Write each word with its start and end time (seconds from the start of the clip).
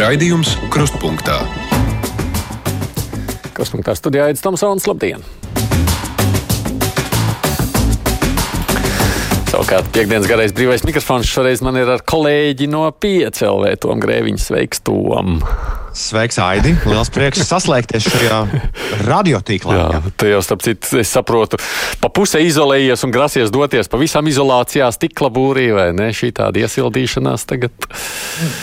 Raidījums 0.00 0.54
Krustpunktā. 0.72 1.34
Krustpunktā 3.52 3.92
studijā 3.98 4.30
Aits 4.30 4.40
Tomsons. 4.40 4.86
Labdien! 4.88 5.20
Savukārt, 9.50 9.90
piekdienas 9.92 10.24
garais 10.30 10.54
brīvais 10.56 10.86
mikrofons 10.88 11.28
šoreiz 11.28 11.60
man 11.60 11.76
ir 11.76 11.92
ar 11.92 12.00
kolēģi 12.08 12.70
no 12.72 12.86
PCLV, 12.96 13.74
Tomu 13.82 14.00
Grēviņu. 14.06 14.40
Sveiks, 14.40 14.80
Tom! 14.88 15.42
Sveiks, 15.96 16.38
Aidi! 16.38 16.72
Liels 16.86 17.10
prieks 17.10 17.42
saslēgties 17.48 18.06
šajā 18.06 18.38
radiotīklā. 19.08 19.74
Jā, 19.74 20.00
tu 20.18 20.28
jau, 20.30 20.38
starp 20.44 20.62
citu, 20.62 21.00
es 21.02 21.10
saprotu, 21.10 21.58
pa 22.02 22.10
pusē 22.14 22.42
izolējies 22.46 23.02
un 23.06 23.14
grasies 23.14 23.50
doties 23.54 23.90
pavisam 23.90 24.28
izolācijā, 24.30 24.86
stikla 24.94 25.32
būrī, 25.34 25.66
vai 25.74 25.88
ne? 25.96 26.10
Šī 26.14 26.30
tāda 26.36 26.62
iesildīšanās 26.62 27.46
tagad. 27.50 27.74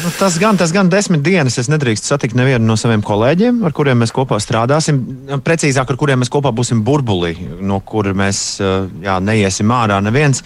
Nu, 0.06 0.14
tas 0.20 0.40
gan, 0.42 0.60
tas 0.60 0.72
gan 0.76 0.92
desmit 0.94 1.26
dienas. 1.26 1.60
Es 1.60 1.72
nedrīkstu 1.72 2.14
satikt 2.14 2.38
nevienu 2.40 2.64
no 2.68 2.80
saviem 2.80 3.04
kolēģiem, 3.06 3.60
ar 3.68 3.76
kuriem 3.76 4.00
mēs 4.04 4.16
kopā 4.16 4.40
strādāsim. 4.44 5.04
Precīzāk, 5.44 5.92
ar 5.92 6.00
kuriem 6.00 6.24
mēs 6.24 6.32
kopā 6.34 6.54
būsim 6.56 6.84
burbulī, 6.88 7.36
no 7.60 7.82
kura 7.84 8.16
mēs 8.18 8.46
jā, 8.62 9.20
neiesim 9.24 9.76
ārā 9.76 10.00
neviens. 10.04 10.46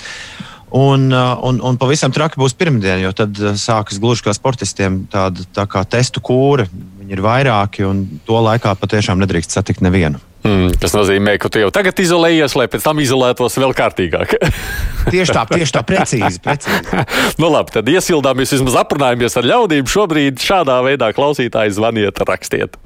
Un, 0.71 1.09
un, 1.11 1.57
un 1.67 1.77
pavisam 1.79 2.13
traki 2.15 2.39
būs 2.39 2.55
pirmdiena, 2.55 3.01
jo 3.03 3.11
tad 3.15 3.35
sākas 3.59 3.99
gluži 3.99 4.23
kā 4.23 4.35
sportistiem 4.35 5.01
tāda 5.11 5.43
tā 5.51 5.65
kā 5.67 5.83
testu 5.83 6.23
kūra. 6.23 6.63
Viņi 6.71 7.17
ir 7.17 7.23
vairāki, 7.25 7.83
un 7.83 8.05
to 8.27 8.39
laikā 8.39 8.71
patiešām 8.79 9.19
nedrīkst 9.19 9.57
satikt 9.57 9.83
nevienu. 9.83 10.21
Mm, 10.47 10.71
tas 10.81 10.95
nozīmē, 10.95 11.35
ka 11.37 11.51
tu 11.53 11.59
jau 11.61 11.69
tagad 11.75 11.99
izolējies, 12.01 12.55
lai 12.57 12.65
pēc 12.71 12.85
tam 12.87 13.01
izolētos 13.03 13.59
vēl 13.61 13.75
kārtīgāk. 13.77 14.37
tieši 15.13 15.35
tā, 15.35 15.43
tieši 15.51 15.75
tā, 15.75 15.83
precīzi. 15.85 16.39
precīzi. 16.41 17.03
nu, 17.41 17.51
labi, 17.51 17.75
tad 17.75 17.91
iesildāmies, 17.91 18.55
vismaz 18.55 18.79
aprunājamies 18.81 19.37
ar 19.37 19.51
ļaudīm. 19.51 19.91
Šobrīd 19.91 20.41
šādā 20.41 20.79
veidā 20.87 21.11
klausītāji 21.17 21.75
zvaniet, 21.77 22.23
rakstiet. 22.31 22.79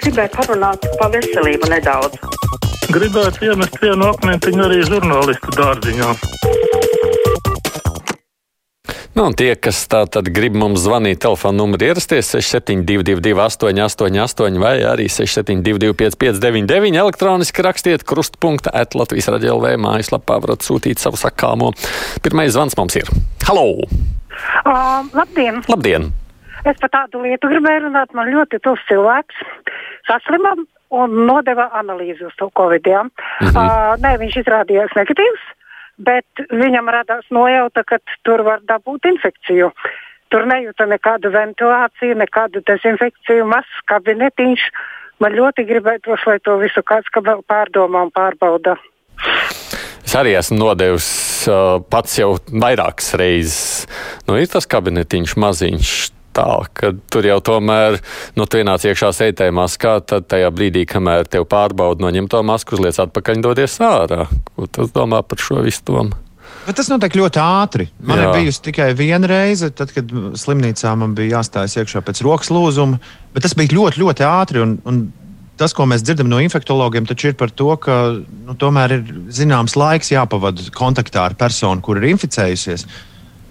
Gribēju 0.00 0.34
parunāt 0.34 0.84
par 1.00 1.14
veselību 1.14 1.70
nedaudz. 1.72 2.20
Gribētu 2.90 3.44
iemest 3.46 3.76
vienu 3.78 4.08
akmentiņu 4.10 4.62
arī 4.64 4.80
žurnālistu 4.82 5.52
dārziņā. 5.54 6.08
Nu, 9.14 9.28
tie, 9.38 9.52
kas 9.54 9.84
tā 9.90 10.00
tad 10.10 10.30
grib 10.34 10.56
mums 10.58 10.82
zvanīt, 10.82 11.20
telefona 11.22 11.60
numuri 11.60 11.86
ierasties 11.86 12.32
6722, 12.34 13.36
888, 13.38 14.58
vai 14.62 14.72
arī 14.90 15.06
672, 15.06 15.92
559, 16.00 16.98
elektroniski 17.04 17.62
rakstiet 17.66 18.02
krustpunkta 18.08 18.74
atlatvijas 18.82 19.30
raidījumā, 19.36 19.76
mājaslapā 19.84 20.40
varat 20.42 20.66
sūtīt 20.66 20.98
savu 20.98 21.20
sakāmo. 21.20 21.70
Pirmais 22.24 22.56
zvans 22.56 22.74
mums 22.80 22.98
ir. 22.98 23.12
Halo! 23.46 23.68
Uh, 24.64 25.06
labdien! 25.14 25.62
Labdien! 25.70 26.10
Es 26.66 26.82
par 26.82 26.90
tādu 26.96 27.22
lietu 27.22 27.54
gribēju 27.54 27.86
runāt. 27.86 28.10
Man 28.18 28.34
ļoti 28.34 28.58
tuvs 28.66 28.82
cilvēks 28.90 29.46
saslima 30.10 30.56
un 30.90 31.16
nodeva 31.26 31.68
analīzi 31.78 32.26
uz 32.26 32.36
to 32.38 32.50
covid. 32.56 32.86
Ja? 32.86 33.02
Mm 33.02 33.10
-hmm. 33.46 33.56
uh, 33.56 33.96
nē, 34.02 34.18
viņš 34.18 34.36
izrādījās 34.42 34.94
negatīvs, 34.96 35.42
bet 35.98 36.44
viņam 36.50 36.88
radās 36.88 37.26
nojauta, 37.30 37.84
ka 37.84 37.98
tur 38.22 38.42
var 38.42 38.60
dabūt 38.62 39.04
infekciju. 39.04 39.72
Tur 40.30 40.46
nejūta 40.46 40.86
nekādu 40.86 41.30
ventilāciju, 41.30 42.14
nekādu 42.14 42.62
dezinfekciju, 42.66 43.46
mazs 43.46 43.82
kabinetiņš. 43.86 44.60
Man 45.20 45.32
ļoti 45.32 45.66
gribētos, 45.66 46.20
lai 46.26 46.38
to 46.38 46.56
visu 46.56 46.80
kāds 46.82 47.10
pārdomā 47.46 48.02
un 48.02 48.10
pārbauda. 48.10 48.76
Es 50.06 50.14
arī 50.16 50.32
esmu 50.38 50.58
nodevis 50.58 51.08
uh, 51.48 51.82
pats 51.90 52.18
jau 52.18 52.36
vairākas 52.50 53.14
reizes. 53.14 53.86
Nu, 54.26 54.38
ir 54.40 54.46
tas 54.46 54.66
kabinetiņš 54.66 55.36
maziņš 55.36 55.90
tā, 56.36 56.46
ka 56.76 56.92
tur 57.12 57.26
jau 57.26 57.38
tomēr, 57.44 57.98
nu, 58.38 58.46
tu 58.46 58.60
ienāc 58.60 58.84
iekšā 58.86 59.12
seitē 59.16 59.50
maskā, 59.54 59.98
tad 60.06 60.28
tajā 60.30 60.50
brīdī, 60.54 60.86
kamēr 60.88 61.28
tev 61.30 61.46
pārbauda 61.50 62.04
noņem 62.06 62.30
to 62.30 62.42
masku, 62.46 62.78
uzliec 62.78 62.98
atpakaļ 63.02 63.40
un 63.40 63.46
dodies 63.46 63.78
ārā. 63.84 64.26
Ko 64.54 64.68
tu 64.70 64.88
domā 64.94 65.22
par 65.26 65.42
šo 65.42 65.62
visu 65.66 65.84
tomu? 65.90 66.18
Bet 66.66 66.76
tas 66.76 66.90
notiek 66.90 67.14
ļoti 67.16 67.40
ātri. 67.40 67.86
Man 68.04 68.20
Jā. 68.20 68.26
ir 68.26 68.42
bijusi 68.42 68.60
tikai 68.66 68.90
viena 68.98 69.28
reize, 69.30 69.70
tad, 69.74 69.94
kad 69.94 70.10
slimnīcā 70.38 70.92
man 70.98 71.14
bija 71.16 71.38
jāstājas 71.38 71.78
iekšā 71.80 72.02
pēc 72.04 72.20
rokas 72.26 72.52
lūzuma, 72.52 73.00
bet 73.34 73.46
tas 73.46 73.56
bija 73.58 73.72
ļoti, 73.74 74.02
ļoti 74.02 74.26
ātri. 74.28 74.60
Un, 74.62 74.76
un 74.84 75.00
tas, 75.60 75.72
ko 75.76 75.86
mēs 75.88 76.04
dzirdam 76.04 76.28
no 76.30 76.40
infektuologiem, 76.42 77.08
ir 77.10 77.36
par 77.40 77.54
to, 77.56 77.70
ka 77.80 77.96
nu, 78.20 78.56
tomēr 78.60 78.98
ir 78.98 79.10
zināms 79.32 79.76
laiks 79.78 80.12
jāpavada 80.12 80.68
kontaktā 80.76 81.30
ar 81.30 81.38
personu, 81.40 81.80
kur 81.84 82.00
ir 82.00 82.10
inficējusies, 82.12 82.86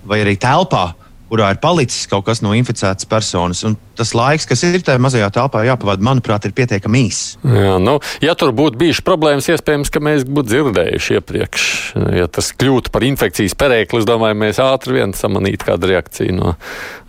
vai 0.10 0.22
arī 0.24 0.38
telpā. 0.40 0.86
Uh, 0.94 1.09
kurā 1.30 1.52
ir 1.54 1.60
palicis 1.62 2.08
kaut 2.10 2.26
kas 2.28 2.42
no 2.46 2.56
inficētas 2.58 3.08
personas. 3.10 3.62
Un 3.68 3.78
tas 3.98 4.14
laiks, 4.18 4.48
kas 4.50 4.64
ir 4.68 4.82
tajā 4.86 5.02
mazajā 5.02 5.30
telpā 5.36 5.64
jāpavada, 5.68 6.04
manuprāt, 6.06 6.48
ir 6.48 6.56
pietiekami 6.58 7.06
īss. 7.08 7.38
Jā, 7.46 7.78
nu, 7.84 7.98
ja 8.26 8.36
tur 8.40 8.54
būtu 8.56 8.80
bijušas 8.82 9.06
problēmas, 9.06 9.50
iespējams, 9.54 9.94
ka 9.94 10.04
mēs 10.04 10.26
būtu 10.28 10.54
dzirdējuši 10.54 11.20
iepriekš. 11.20 11.70
Ja 12.18 12.28
tas 12.32 12.52
kļūtu 12.58 12.94
par 12.94 13.06
infekcijas 13.08 13.58
perēkli, 13.60 14.02
es 14.02 14.10
domāju, 14.10 14.42
mēs 14.42 14.62
ātri 14.64 15.00
vien 15.00 15.16
samanītu 15.18 15.70
kādu 15.72 15.94
reakciju 15.94 16.36
no 16.38 16.58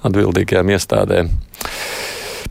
atbildīgajām 0.07 0.75
iestādēm. 0.77 1.35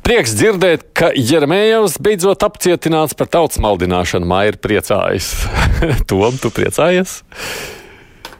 Prieks 0.05 0.31
dzirdēt, 0.33 0.87
ka 0.97 1.11
Jeremējevs 1.13 1.99
beidzot 2.01 2.41
apcietināts 2.47 3.13
par 3.19 3.27
tautas 3.29 3.59
maldināšanu. 3.61 4.25
Māja 4.29 4.53
ir 4.53 4.57
priecājas. 4.63 5.33
Tom, 6.09 6.39
tu 6.41 6.49
priecājies? 6.55 7.19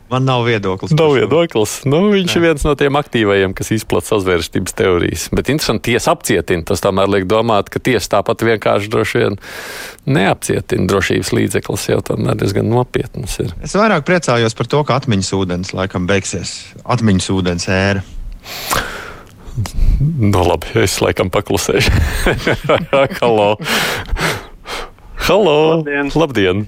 Man 0.10 0.26
nav 0.26 0.42
viedoklis. 0.48 0.94
Nav 0.98 1.12
viedoklis. 1.14 1.74
Nu, 1.86 2.00
viņš 2.10 2.32
Nē. 2.34 2.38
ir 2.40 2.44
viens 2.48 2.64
no 2.66 2.72
tiem 2.78 2.98
aktīvajiem, 2.98 3.54
kas 3.54 3.70
izplatīja 3.76 4.16
sazvērstības 4.16 4.74
teorijas. 4.80 5.26
Bet 5.36 5.52
interesanti, 5.54 5.92
tiesa 5.92 6.16
apcietina. 6.16 6.66
Tas 6.66 6.82
tomēr 6.82 7.12
liek 7.14 7.28
domāt, 7.30 7.70
ka 7.70 7.82
tiesa 7.84 8.16
tāpat 8.16 8.42
vienkārši 8.48 8.90
droši 8.90 9.22
vien 9.22 9.38
neapcietina 10.10 10.90
drošības 10.90 11.30
līdzeklis. 11.38 11.86
Jau 11.92 12.00
tomēr 12.10 12.40
diezgan 12.42 12.72
nopietnas 12.72 13.38
ir. 13.44 13.54
Es 13.62 13.78
vairāk 13.78 14.08
priecājos 14.10 14.58
par 14.58 14.72
to, 14.72 14.82
ka 14.88 14.98
atmiņas 14.98 15.30
ūdens 15.38 15.76
laikam 15.78 16.10
beigsies. 16.10 16.56
Atmiņas 16.90 17.30
ūdens 17.36 17.70
ēra. 17.70 18.02
Nu, 20.00 20.42
labi, 20.42 20.74
es 20.82 20.98
laikam 21.04 21.30
paklusēšu. 21.30 21.94
Halo! 23.22 23.52
Halo! 25.30 25.58
Labdien! 25.76 26.14
Labdien. 26.18 26.68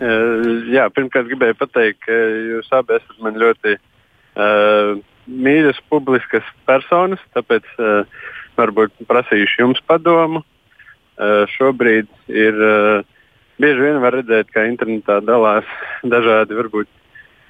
Uh, 0.00 0.64
jā, 0.72 0.86
pirmkārt, 0.96 1.28
gribēju 1.28 1.58
pateikt, 1.60 1.98
ka 2.06 2.14
jūs 2.14 2.70
abi 2.72 2.96
esat 2.96 3.18
man 3.20 3.34
ļoti 3.36 3.74
uh, 3.76 4.94
mīļas, 5.28 5.80
publiskas 5.92 6.46
personas, 6.68 7.20
tāpēc 7.36 7.66
uh, 7.76 8.22
varbūt 8.56 8.96
prasīšu 9.10 9.60
jums 9.60 9.82
padomu. 9.84 10.40
Uh, 11.20 11.44
šobrīd 11.52 12.08
ir 12.32 12.56
uh, 12.64 13.04
bieži 13.60 13.84
vien 13.84 14.00
var 14.00 14.16
redzēt, 14.16 14.48
ka 14.54 14.64
internetā 14.70 15.20
dalās 15.20 15.68
dažādi 16.14 16.56
varbūt 16.56 16.88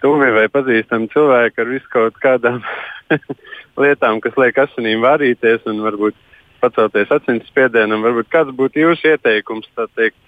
tuvi 0.03 0.33
vai 0.35 0.49
pazīstami 0.51 1.11
cilvēki 1.15 1.63
ar 1.63 1.71
visu 1.71 1.95
kaut 1.95 2.19
kādām 2.19 2.65
lietām, 3.83 4.19
kas 4.25 4.35
liek 4.41 4.59
asinīm 4.59 5.07
vārīties 5.07 5.71
un 5.71 5.85
varbūt 5.87 6.19
pacelties 6.61 7.15
asins 7.15 7.47
spiedienam. 7.49 8.03
Varbūt 8.05 8.33
kāds 8.33 8.59
būtu 8.59 8.89
jūsu 8.89 9.15
ieteikums, 9.15 9.71
tā 9.79 9.87
teikt, 9.95 10.19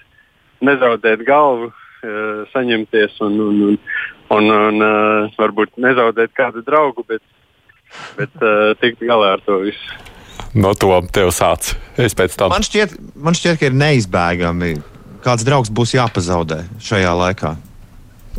nezaudēt 0.62 1.27
galvu 1.27 1.72
uh, 2.03 2.43
saņemties 2.53 3.19
un, 3.25 3.39
un, 3.41 3.61
un, 3.69 3.79
un, 4.37 4.51
un 4.57 4.87
uh, 4.87 5.35
varbūt 5.39 5.79
nezaudēt 5.83 6.35
kādu 6.37 6.65
draugu, 6.67 7.05
bet, 7.09 7.23
bet 8.19 8.35
uh, 8.43 8.73
tikt 8.81 9.05
galā 9.07 9.37
ar 9.37 9.45
to 9.47 9.63
visu. 9.65 10.01
No 10.53 10.75
to 10.77 10.93
tev 11.15 11.31
sāc. 11.33 11.73
Es 11.97 12.17
pēc 12.17 12.35
tam. 12.37 12.53
Man 12.53 12.65
šķiet, 12.67 12.97
man 13.17 13.37
šķiet 13.37 13.61
ka 13.61 13.69
ir 13.71 13.78
neizbēgami. 13.78 14.75
Kāds 15.22 15.47
draugs 15.47 15.71
būs 15.72 15.95
jāpazaudē 15.95 16.65
šajā 16.83 17.13
laikā. 17.16 17.54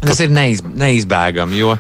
Tas 0.03 0.19
ir 0.19 0.33
neiz, 0.33 0.59
neizbēgami, 0.61 1.55
jo, 1.61 1.75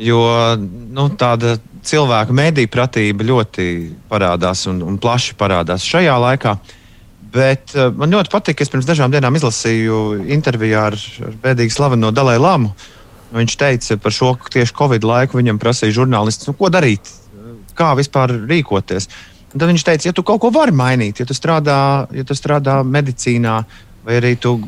jo 0.00 0.20
nu, 0.56 1.08
tāda 1.20 1.58
cilvēka 1.84 2.32
mediju 2.34 2.70
pratība 2.72 3.26
ļoti 3.28 3.66
parādās 4.08 4.64
un, 4.70 4.80
un 4.86 4.96
plaši 5.02 5.36
parādās 5.38 5.84
šajā 5.84 6.14
laikā. 6.22 6.54
Uh, 6.54 6.74
Bet 7.32 7.74
uh, 7.76 7.90
man 7.92 8.12
ļoti 8.14 8.32
patīk, 8.32 8.58
ka 8.58 8.64
es 8.64 8.72
pirms 8.72 8.86
dažām 8.88 9.12
dienām 9.12 9.36
izlasīju 9.36 9.98
interviju 10.32 10.78
ar, 10.80 10.96
ar 11.26 11.34
bēdīgi 11.42 11.74
slaveno 11.74 12.12
Dalai 12.14 12.38
Lamu. 12.40 12.72
Viņš 13.34 13.56
teica 13.60 13.98
par 14.00 14.14
šo 14.14 14.32
tieši 14.48 14.76
Covid 14.76 15.04
laiku. 15.04 15.40
Viņam 15.40 15.60
prasīja 15.60 15.98
žurnālists, 16.00 16.48
nu, 16.48 16.54
ko 16.56 16.70
darīt, 16.72 17.10
kā 17.76 17.92
vispār 17.98 18.32
rīkoties. 18.48 19.10
Un 19.52 19.60
tad 19.60 19.68
viņš 19.68 19.84
teica, 19.84 20.08
ja 20.08 20.16
tu 20.16 20.24
kaut 20.24 20.40
ko 20.40 20.52
vari 20.52 20.72
mainīt, 20.76 21.20
ja 21.20 21.28
tu 21.28 21.36
strādā, 21.36 22.06
ja 22.12 22.24
tu 22.24 22.36
strādā 22.36 22.80
medicīnā, 22.84 23.60
vai 24.04 24.18
arī 24.20 24.34
tu 24.40 24.58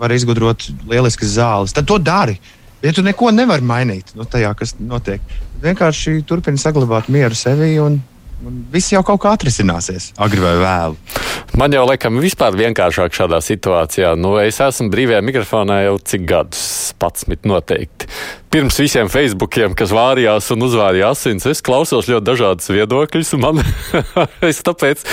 vari 0.00 0.16
izgudrot 0.16 0.68
lieliskas 0.88 1.36
zāles, 1.36 1.76
tad 1.76 1.88
to 1.88 1.98
dari. 2.00 2.38
Ja 2.80 2.92
tu 2.96 3.04
neko 3.04 3.28
nevari 3.36 3.64
mainīt 3.64 4.14
no 4.16 4.24
tajā, 4.24 4.54
kas 4.56 4.72
notiek, 4.80 5.20
vienkārši 5.60 6.22
turpini 6.28 6.60
saglabāt 6.60 7.10
mieru 7.12 7.36
sevī 7.36 7.74
un 7.84 8.00
un 8.00 8.00
viss 8.72 8.92
jau 8.92 9.02
kaut 9.06 9.20
kā 9.22 9.34
atrisināsies, 9.36 10.12
agri 10.20 10.42
vai 10.42 10.56
vēlu. 10.60 10.98
Man 11.58 11.74
jau 11.74 11.82
laikam 11.88 12.20
vispār 12.22 12.54
vienkāršāk 12.58 13.14
šādā 13.16 13.40
situācijā. 13.42 14.14
Nu, 14.18 14.36
es 14.40 14.60
esmu 14.62 14.90
brīvajā 14.92 15.22
mikrofonā 15.26 15.80
jau 15.86 15.96
cik 16.12 16.28
gadus, 16.30 16.68
pats 17.00 17.26
noteikti. 17.26 18.06
Pirms 18.50 18.80
visiem 18.82 19.06
Facebookiem, 19.06 19.76
kas 19.78 19.92
vārījās 19.94 20.48
un 20.50 20.64
uzvārīja 20.66 21.12
asins, 21.14 21.44
es 21.46 21.60
klausos 21.62 22.08
ļoti 22.10 22.26
dažādas 22.26 22.70
viedokļus. 22.72 23.28
Man, 23.38 23.60
es 24.50 24.58
tāpēc, 24.66 25.04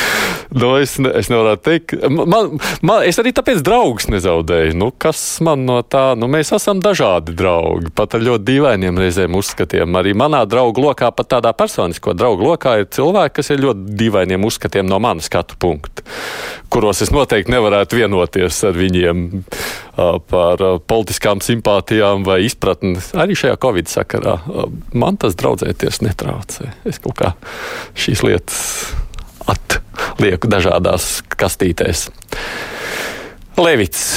nu, 0.57 0.71
es, 0.81 0.95
ne, 0.97 1.11
es 1.19 1.29
nevaru 1.29 1.59
teikt, 1.61 1.93
man, 2.09 2.55
man, 2.81 3.03
es 3.05 3.21
arī 3.21 3.35
tāpēc 3.37 3.61
draugus 3.65 4.09
nezaudēju. 4.09 4.73
Nu, 4.81 4.89
kas 4.89 5.21
man 5.45 5.67
no 5.69 5.83
tā, 5.85 6.15
nu, 6.17 6.29
mēs 6.33 6.49
esam 6.57 6.81
dažādi 6.81 7.35
draugi, 7.37 7.93
pat 7.97 8.17
ar 8.17 8.25
ļoti 8.25 8.47
dīvainiem 8.49 8.97
reizēm 9.03 9.37
uzskatiem. 9.37 10.01
Arī 10.01 10.15
manā 10.17 10.41
draugu 10.49 10.87
lokā, 10.87 11.11
pat 11.13 11.29
tādā 11.37 11.53
personisko 11.57 12.17
draugu 12.17 12.49
lokā, 12.49 12.79
ir 12.81 12.89
cilvēki, 12.89 13.16
kas 13.33 13.51
ir 13.53 13.63
ļoti 13.65 13.97
dīvainiem 13.99 14.45
uzskatiem 14.47 14.87
no 14.89 14.99
manas 15.03 15.29
skatu 15.31 15.57
punkta 15.59 16.05
kuros 16.69 17.01
es 17.03 17.11
noteikti 17.13 17.53
nevarētu 17.53 17.99
vienoties 18.01 18.59
ar 18.67 18.77
viņiem 18.77 19.23
par 20.29 20.63
politiskām 20.89 21.41
simpātijām 21.43 22.25
vai 22.27 22.41
izpratni 22.47 22.97
arī 23.17 23.37
šajā 23.37 23.57
Covid 23.61 23.91
sakarā. 23.91 24.37
Man 24.97 25.19
tas 25.21 25.37
draudzēties 25.39 26.03
netraucē. 26.05 26.71
Es 26.87 27.01
kaut 27.03 27.17
kā 27.21 27.33
šīs 27.97 28.23
lietas 28.27 28.61
atlieku 29.47 30.51
dažādās 30.51 31.21
kastītēs. 31.39 32.09
Levits. 33.57 34.09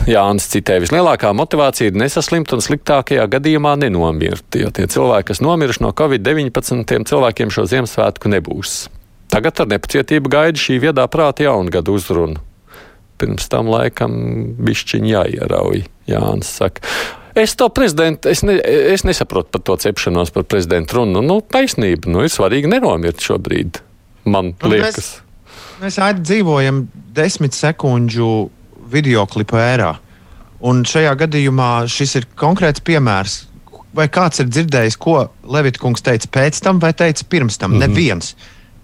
Jānis 0.14 0.48
citē, 0.50 0.78
vislielākā 0.82 1.32
motivācija 1.36 1.90
ir 1.90 1.98
nesaslimt 1.98 2.52
un 2.54 2.62
sliktākajā 2.64 3.26
gadījumā 3.34 3.76
nenomirt. 3.80 4.46
Jo 4.56 4.72
tie 4.74 4.86
cilvēki, 4.90 5.30
kas 5.32 5.42
nomiruši 5.44 5.84
no 5.84 5.92
Covid-19, 5.96 6.84
tiem 6.88 7.06
cilvēkiem 7.08 7.52
šo 7.52 7.66
Ziemassvētku 7.70 8.32
nebūs. 8.32 8.88
Tagad 9.30 9.62
ar 9.62 9.70
nepacietību 9.70 10.32
gaida 10.32 10.58
šī 10.58 10.80
viedā 10.82 11.06
prāta 11.10 11.46
jaungada 11.46 11.92
uzruna. 11.94 12.42
Pirms 13.20 13.50
tam 13.52 13.68
laikam 13.70 14.12
bišķiņi 14.64 15.12
jāierauj, 15.12 15.84
Jānis 16.08 16.52
saka. 16.56 16.82
Es 17.38 17.54
to 17.54 17.68
prezidentu, 17.70 18.30
es, 18.32 18.42
ne, 18.42 18.56
es 18.58 19.04
nesaprotu 19.06 19.52
par 19.54 19.62
to 19.68 19.76
cepšanos 19.84 20.32
par 20.34 20.46
prezidentu 20.50 20.98
runu. 20.98 21.22
Nu, 21.22 21.38
taisnība, 21.44 22.10
nu, 22.10 22.24
ir 22.26 22.32
svarīgi 22.32 22.72
nenomirt 22.72 23.22
šobrīd, 23.22 23.78
man 24.26 24.54
nu, 24.56 24.72
liekas. 24.72 25.12
Mēs, 25.78 26.00
mēs 26.00 26.24
dzīvojam 26.24 26.88
desmit 27.14 27.54
sekundžu 27.54 28.48
video 28.92 29.26
klipu 29.26 29.58
ērā. 29.60 29.94
Un 30.60 30.84
šajā 30.84 31.14
gadījumā 31.22 31.70
šis 31.88 32.16
ir 32.20 32.26
konkrēts 32.36 32.84
piemērs. 32.84 33.44
Vai 33.96 34.06
kāds 34.12 34.42
ir 34.42 34.50
dzirdējis, 34.50 34.96
ko 35.00 35.24
Levita 35.42 35.80
kungs 35.82 36.04
teica 36.06 36.28
pēc 36.30 36.60
tam, 36.62 36.78
vai 36.82 36.92
teica 36.94 37.24
pirms 37.28 37.58
tam? 37.58 37.72
Mm 37.72 37.80
-hmm. 37.80 37.88
Neviens. 37.88 38.34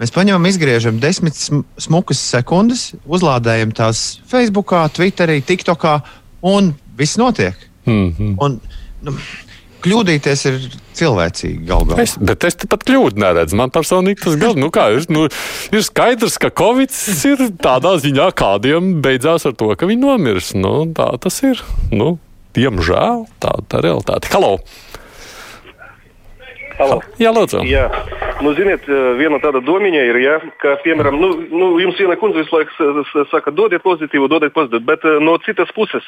Mēs 0.01 0.13
paņemam, 0.13 0.47
izgriežam 0.49 0.99
desmit 1.01 1.35
smukas 1.79 2.19
sekundes, 2.19 2.95
uzlādējam 3.07 3.73
tās 3.73 4.21
Facebook, 4.29 4.73
Twitterī, 4.93 5.41
TikTokā, 5.41 6.01
un 6.43 6.75
viss 6.99 7.17
notiek. 7.17 7.55
Mm 7.87 8.15
-hmm. 8.19 8.35
un, 8.39 8.61
nu, 9.03 9.13
kļūdīties 9.87 10.45
ir 10.51 10.59
cilvēcīgi 10.99 11.67
galvā. 11.69 11.99
Es, 12.03 12.17
bet 12.19 12.45
es 12.49 12.59
pat 12.67 12.85
kļūdu 12.87 13.23
neredzu. 13.23 13.59
Man 13.59 13.73
personīgi 13.75 14.25
tas 14.25 14.39
gan, 14.41 14.59
nu 14.61 14.71
kā, 14.75 14.89
ir, 14.97 15.07
nu, 15.13 15.27
ir 15.71 15.87
skaidrs, 15.87 16.39
ka 16.43 16.51
Covid 16.57 16.93
ir 17.31 17.47
tādā 17.63 17.97
ziņā, 18.03 18.31
kādiem 18.37 18.97
beidzās 19.05 19.47
ar 19.49 19.57
to, 19.59 19.71
ka 19.79 19.89
viņi 19.89 20.03
nomirs. 20.03 20.53
Nu, 20.59 20.79
tā 20.97 21.13
tas 21.23 21.39
ir. 21.47 21.63
Nu, 21.95 22.17
diemžēl 22.59 23.27
tā 23.43 23.57
ir 23.61 23.71
tā 23.71 23.83
realitāte. 23.87 24.33
Halo! 24.35 24.57
Halo. 26.77 27.01
Jā, 27.17 27.31
lūdzu. 27.33 27.63
Jā. 27.65 27.87
Nu, 28.37 28.51
ziniet, 28.53 28.85
viena 29.17 29.39
tāda 29.41 29.63
domiņa 29.65 30.01
ir, 30.11 30.17
ja, 30.21 30.35
ka, 30.61 30.75
piemēram, 30.85 31.15
nu, 31.17 31.29
nu, 31.57 31.69
jums 31.81 31.97
viena 31.97 32.19
kundze 32.21 32.43
visu 32.43 32.53
laiku 32.53 33.05
saka, 33.31 33.53
dodiet 33.55 33.81
pozitīvu, 33.81 34.29
dodiet 34.29 34.53
pozitīvu, 34.53 34.83
bet 34.85 35.07
no 35.25 35.39
citas 35.47 35.71
puses, 35.73 36.05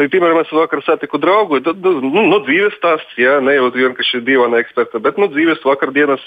piemēram, 0.00 0.40
es 0.42 0.50
vakar 0.50 0.82
satiku 0.82 1.20
draugu, 1.22 1.60
nu, 1.62 2.24
no 2.26 2.40
dzīves 2.42 2.74
stāsts, 2.80 3.14
ja, 3.20 3.36
ne 3.44 3.54
jau 3.54 3.68
vienkārši 3.76 4.24
dīvaina 4.26 4.58
eksperta, 4.58 4.98
bet 5.04 5.20
no 5.22 5.28
dzīves 5.30 5.62
vakardienas 5.62 6.24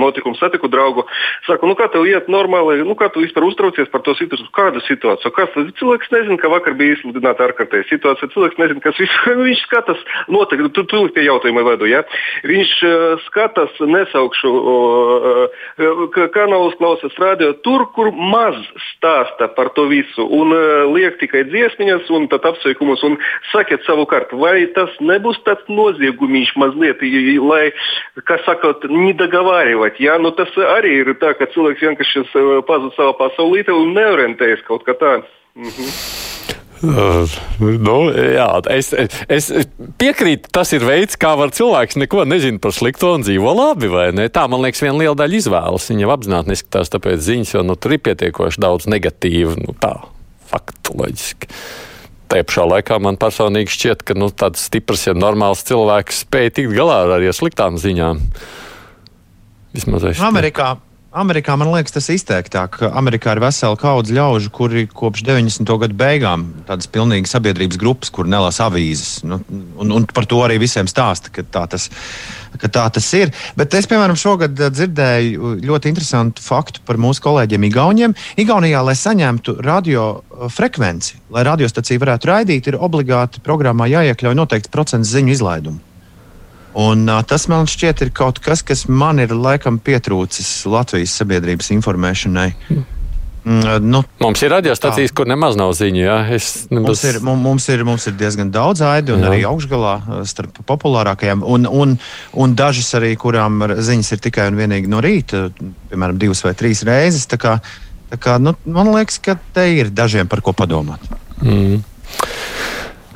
notikumu 0.00 0.34
satiku 0.40 0.66
draugu. 0.72 1.06
Saku, 1.46 1.70
nu 1.70 1.78
kā 1.78 1.86
tev 1.94 2.08
iet 2.10 2.26
normāli, 2.32 2.82
nu 2.82 2.98
kā 2.98 3.12
tu 3.14 3.22
vispār 3.22 3.46
uztraucies 3.46 3.92
par 3.94 4.02
to 4.02 4.16
situāciju, 4.18 4.50
kādu 4.58 4.82
situāciju? 4.88 5.34
Kas, 5.38 5.54
cilvēks 5.78 6.10
nezina, 6.16 6.40
ka 6.42 6.50
vakar 6.50 6.74
bija 6.80 6.98
izsludināta 6.98 7.46
ārkārtēja 7.46 7.86
situācija, 7.92 8.32
cilvēks 8.34 8.58
nezina, 8.58 8.82
kas 8.82 8.98
vispār, 8.98 9.38
viņš 9.46 9.64
skatās, 9.68 10.02
noteikti, 10.34 10.74
tu 10.74 10.86
tūlīt 10.90 11.14
pie 11.14 11.28
jautājuma 11.28 11.62
vedu, 11.70 11.86
ja. 11.94 12.02
Viņš 12.42 12.76
skatās, 13.30 13.78
nesaukšu 13.78 14.63
kanālus 16.34 16.76
klausās 16.80 17.14
radio 17.20 17.52
tur, 17.64 17.86
kur 17.94 18.10
maz 18.12 18.56
stāsta 18.90 19.48
par 19.56 19.70
to 19.76 19.86
visu 19.90 20.24
un 20.24 20.54
liek 20.94 21.18
tikai 21.20 21.44
dziesmiņas 21.50 22.10
un 22.14 22.28
apsveikumus 22.34 23.02
un 23.06 23.18
sakiet 23.52 23.84
savukārt, 23.86 24.32
vai 24.32 24.66
tas 24.76 24.90
nebūs 25.00 25.40
tāds 25.46 25.64
noziegumiņš 25.68 26.54
mazliet, 26.60 27.02
lai, 27.44 27.72
kā 28.28 28.38
sakot, 28.44 28.84
nedagavārīvot. 28.90 30.00
Ja? 30.02 30.18
Nu, 30.18 30.34
tas 30.36 30.52
arī 30.76 31.00
ir 31.02 31.14
tā, 31.22 31.34
ka 31.38 31.50
cilvēks 31.54 31.84
vienkārši 31.88 32.26
pazudis 32.68 32.98
savā 32.98 33.16
pasaulītē 33.20 33.74
un 33.74 33.94
neorientējas 33.96 34.64
kaut 34.68 34.86
kā 34.88 34.96
tādā. 34.98 35.24
Mhm. 35.54 36.33
Nu, 36.84 37.96
jā, 38.12 38.48
es, 38.74 38.90
es 38.94 39.48
piekrītu, 40.00 40.50
tas 40.54 40.72
ir 40.76 40.84
veids, 40.86 41.18
kā 41.20 41.34
var 41.38 41.52
cilvēks 41.54 41.98
neko 42.02 42.24
nezina 42.28 42.60
par 42.62 42.74
slikto 42.76 43.14
un 43.16 43.24
dzīvo 43.24 43.54
labi. 43.56 43.90
Tā, 44.34 44.46
man 44.50 44.64
liekas, 44.64 44.82
viena 44.84 45.00
liela 45.00 45.16
daļa 45.18 45.40
izvēlas. 45.40 45.88
Viņa 45.92 46.10
apzināti 46.14 46.52
neskatās 46.52 46.92
tāpēc 46.92 47.24
ziņas, 47.24 47.54
jo 47.56 47.64
nu, 47.66 47.78
tur 47.78 47.96
ir 47.96 48.04
pietiekoši 48.04 48.62
daudz 48.64 48.88
negatīvu, 48.90 49.56
nu, 49.64 49.76
tā 49.80 49.96
faktu 50.50 50.98
loģiski. 51.00 51.50
Tajā 52.32 52.46
pašā 52.48 52.64
laikā 52.70 52.98
man 53.04 53.20
personīgi 53.20 53.74
šķiet, 53.74 54.06
ka 54.06 54.16
nu, 54.16 54.30
tāds 54.32 54.64
stiprs, 54.68 55.08
ja 55.08 55.16
normāls 55.16 55.64
cilvēks 55.68 56.24
spēj 56.24 56.54
tikt 56.58 56.74
galā 56.76 57.04
ar 57.04 57.18
arī 57.18 57.32
sliktām 57.36 57.76
ziņām. 57.80 58.22
Vismaz 59.74 60.10
es. 60.12 60.22
Amerikā. 60.22 60.74
Ne. 60.76 60.93
Amerikā 61.14 61.54
man 61.54 61.68
liekas, 61.70 61.92
tas 61.94 62.08
izteiktāk. 62.10 62.80
Amerikā 62.90 63.36
ir 63.36 63.40
vesela 63.44 63.76
kaudze 63.78 64.16
ļaužu, 64.16 64.50
kuri 64.54 64.82
kopš 64.90 65.22
90. 65.22 65.70
gadu 65.78 65.94
beigām 65.94 66.48
tādas 66.66 66.88
pilnīgi 66.90 67.30
sabiedrības 67.30 67.78
grupas, 67.78 68.10
kur 68.10 68.26
nelasa 68.26 68.66
avīzes. 68.66 69.20
Nu, 69.22 69.38
un, 69.78 69.94
un 69.94 70.08
par 70.10 70.26
to 70.26 70.40
arī 70.42 70.58
visiem 70.58 70.90
stāsta, 70.90 71.30
ka 71.30 71.46
tā 71.46 71.62
tas, 71.70 71.86
ka 72.58 72.66
tā 72.66 72.88
tas 72.98 73.12
ir. 73.14 73.30
Bet 73.54 73.78
es, 73.78 73.86
piemēram, 73.86 74.18
šogad 74.18 74.58
dzirdēju 74.58 75.54
ļoti 75.62 75.94
interesantu 75.94 76.42
faktu 76.42 76.82
par 76.82 76.98
mūsu 76.98 77.22
kolēģiem 77.22 77.70
Igauniem. 77.70 78.18
Igaunijā, 78.42 78.82
lai 78.82 78.98
saņemtu 78.98 79.60
radio 79.62 80.10
frekvenci, 80.50 81.22
lai 81.30 81.46
radiostacija 81.46 82.02
varētu 82.02 82.34
raidīt, 82.34 82.74
ir 82.74 82.82
obligāti 82.82 83.44
programmā 83.44 83.86
jāiekļauj 83.94 84.40
noteikts 84.42 84.74
procents 84.74 85.14
ziņu 85.14 85.38
izlaidumu. 85.38 85.93
Un, 86.74 87.06
uh, 87.06 87.22
tas 87.22 87.46
man 87.50 87.68
šķiet, 87.70 88.02
ir 88.02 88.10
kaut 88.14 88.40
kas, 88.42 88.64
kas 88.66 88.88
man 88.90 89.22
ir 89.22 89.30
laikam 89.34 89.78
pietrūcis 89.78 90.64
Latvijas 90.66 91.14
sabiedrības 91.20 91.70
informēšanai. 91.76 92.48
Mm, 93.44 93.90
nu, 93.90 94.00
mums 94.20 94.42
ir 94.42 94.50
radiostacijas, 94.54 95.12
kur 95.12 95.28
nemaz 95.28 95.58
nav 95.60 95.74
ziņu. 95.76 96.00
Ja? 96.00 96.16
Es, 96.32 96.64
nebūs... 96.72 96.88
mums, 96.88 97.04
ir, 97.04 97.18
mums, 97.44 97.68
ir, 97.68 97.84
mums 97.84 98.08
ir 98.08 98.16
diezgan 98.18 98.50
daudz 98.54 98.80
aidu, 98.88 99.18
un 99.18 99.22
jā. 99.26 99.30
arī 99.30 99.44
augšgalā 99.48 99.94
starp 100.26 100.62
populārākajām. 100.66 101.44
Un, 101.44 101.68
un, 101.68 101.94
un 102.40 102.56
dažas 102.56 102.88
arī, 102.96 103.12
kurām 103.20 103.60
ziņas 103.76 104.14
ir 104.16 104.24
tikai 104.24 104.48
un 104.50 104.58
vienīgi 104.58 104.90
no 104.90 105.02
rīta, 105.04 105.46
piemēram, 105.92 106.18
divas 106.20 106.40
vai 106.46 106.56
trīs 106.56 106.82
reizes. 106.88 107.28
Tā 107.28 107.38
kā, 107.40 107.58
tā 108.10 108.18
kā, 108.18 108.38
nu, 108.40 108.56
man 108.64 108.94
liekas, 108.96 109.20
ka 109.22 109.36
te 109.54 109.68
ir 109.76 109.92
dažiem 109.92 110.30
par 110.30 110.40
ko 110.42 110.56
padomāt. 110.56 111.04
Mm. 111.44 111.82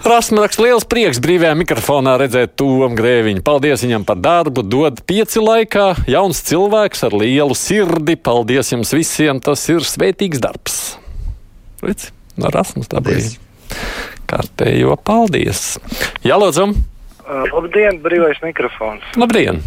Rasmaks, 0.06 0.60
liels 0.62 0.84
prieks 0.86 1.18
brīvajā 1.18 1.56
mikrofonā 1.58 2.12
redzēt 2.20 2.52
Tomu 2.60 2.86
Grēviņu. 2.96 3.42
Paldies 3.42 3.82
viņam 3.82 4.04
par 4.06 4.20
darbu, 4.22 4.62
dod 4.62 5.00
pieci 5.08 5.42
laikā. 5.42 5.88
Jauns 6.06 6.38
cilvēks 6.46 7.02
ar 7.08 7.16
lielu 7.18 7.56
sirdi. 7.58 8.14
Paldies 8.14 8.70
jums 8.70 8.94
visiem, 8.94 9.42
tas 9.42 9.64
ir 9.72 9.82
svētīgs 9.82 10.38
darbs. 10.44 10.78
Redz, 11.82 12.12
no 12.38 12.52
Rasmus 12.54 12.90
dabūjis. 12.92 13.34
Kārtējo 14.30 14.94
paldies. 15.02 15.80
Jā, 16.22 16.38
lūdzu. 16.38 16.70
Uh, 17.26 17.50
labdien, 17.50 17.98
brīvais 18.04 18.38
mikrofons. 18.44 19.02
Labdien. 19.18 19.58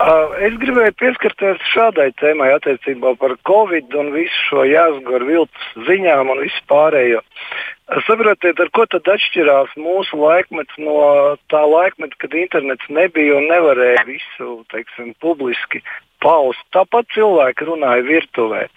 Uh, 0.00 0.32
es 0.40 0.54
gribēju 0.56 0.94
pieskarties 0.96 1.62
šādai 1.74 2.08
tēmai 2.18 2.50
attiecībā 2.56 3.12
par 3.20 3.34
Covid 3.46 3.92
un 4.00 4.14
visu 4.14 4.46
šo 4.48 4.64
jāsgu 4.64 5.18
ar 5.18 5.26
viltus 5.28 5.74
ziņām 5.86 6.32
un 6.32 6.40
visu 6.40 6.62
pārējo. 6.72 7.20
Saprotiet, 7.90 8.60
ar 8.62 8.68
ko 8.70 8.84
tad 8.86 9.08
atšķirās 9.10 9.72
mūsu 9.74 10.18
laikmets 10.20 10.76
no 10.78 11.00
tā 11.50 11.62
laikmeta, 11.66 12.14
kad 12.22 12.36
internets 12.38 12.86
nebija 12.86 13.34
un 13.40 13.48
nevarēja 13.50 14.04
visu 14.06 14.60
teiksim, 14.70 15.10
publiski 15.18 15.82
paust. 16.22 16.62
Tāpat 16.70 17.10
cilvēki 17.16 17.66
runāja 17.66 18.06
virtuvē. 18.06 18.68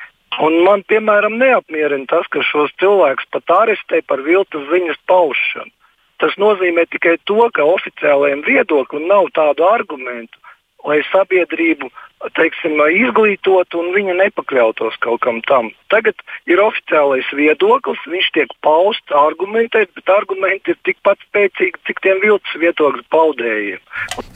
Un 0.41 0.57
man, 0.65 0.81
piemēram, 0.89 1.37
neapmierina 1.37 2.09
tas, 2.09 2.25
ka 2.33 2.41
šos 2.41 2.73
cilvēkus 2.81 3.29
pat 3.35 3.53
arestē 3.53 4.01
par 4.09 4.23
viltus 4.25 4.65
ziņas 4.71 4.97
paušanu. 5.05 5.69
Tas 6.17 6.33
nozīmē 6.41 6.87
tikai 6.89 7.19
to, 7.29 7.43
ka 7.53 7.67
oficiālajiem 7.69 8.41
viedoklim 8.47 9.05
nav 9.11 9.29
tādu 9.37 9.67
argumentu. 9.69 10.41
Lai 10.87 11.01
sabiedrību 11.11 11.89
teiksim, 12.37 12.79
izglītotu 13.03 13.81
un 13.81 13.91
viņa 13.95 14.15
nepakļautos 14.21 14.95
kaut 15.03 15.21
kam 15.25 15.41
tam. 15.49 15.71
Tagad 15.91 16.15
ir 16.47 16.61
oficiālais 16.63 17.27
viedoklis, 17.35 17.99
viņš 18.07 18.29
tiek 18.37 18.55
pausts, 18.63 19.15
argumentēts, 19.23 19.91
bet 19.97 20.13
argumenti 20.13 20.71
ir 20.73 20.79
tikpat 20.87 21.19
spēcīgi, 21.27 21.83
cik 21.87 22.03
tiem 22.05 22.23
viltus 22.23 22.59
viedokļu 22.63 23.03
paudējiem. 23.11 23.83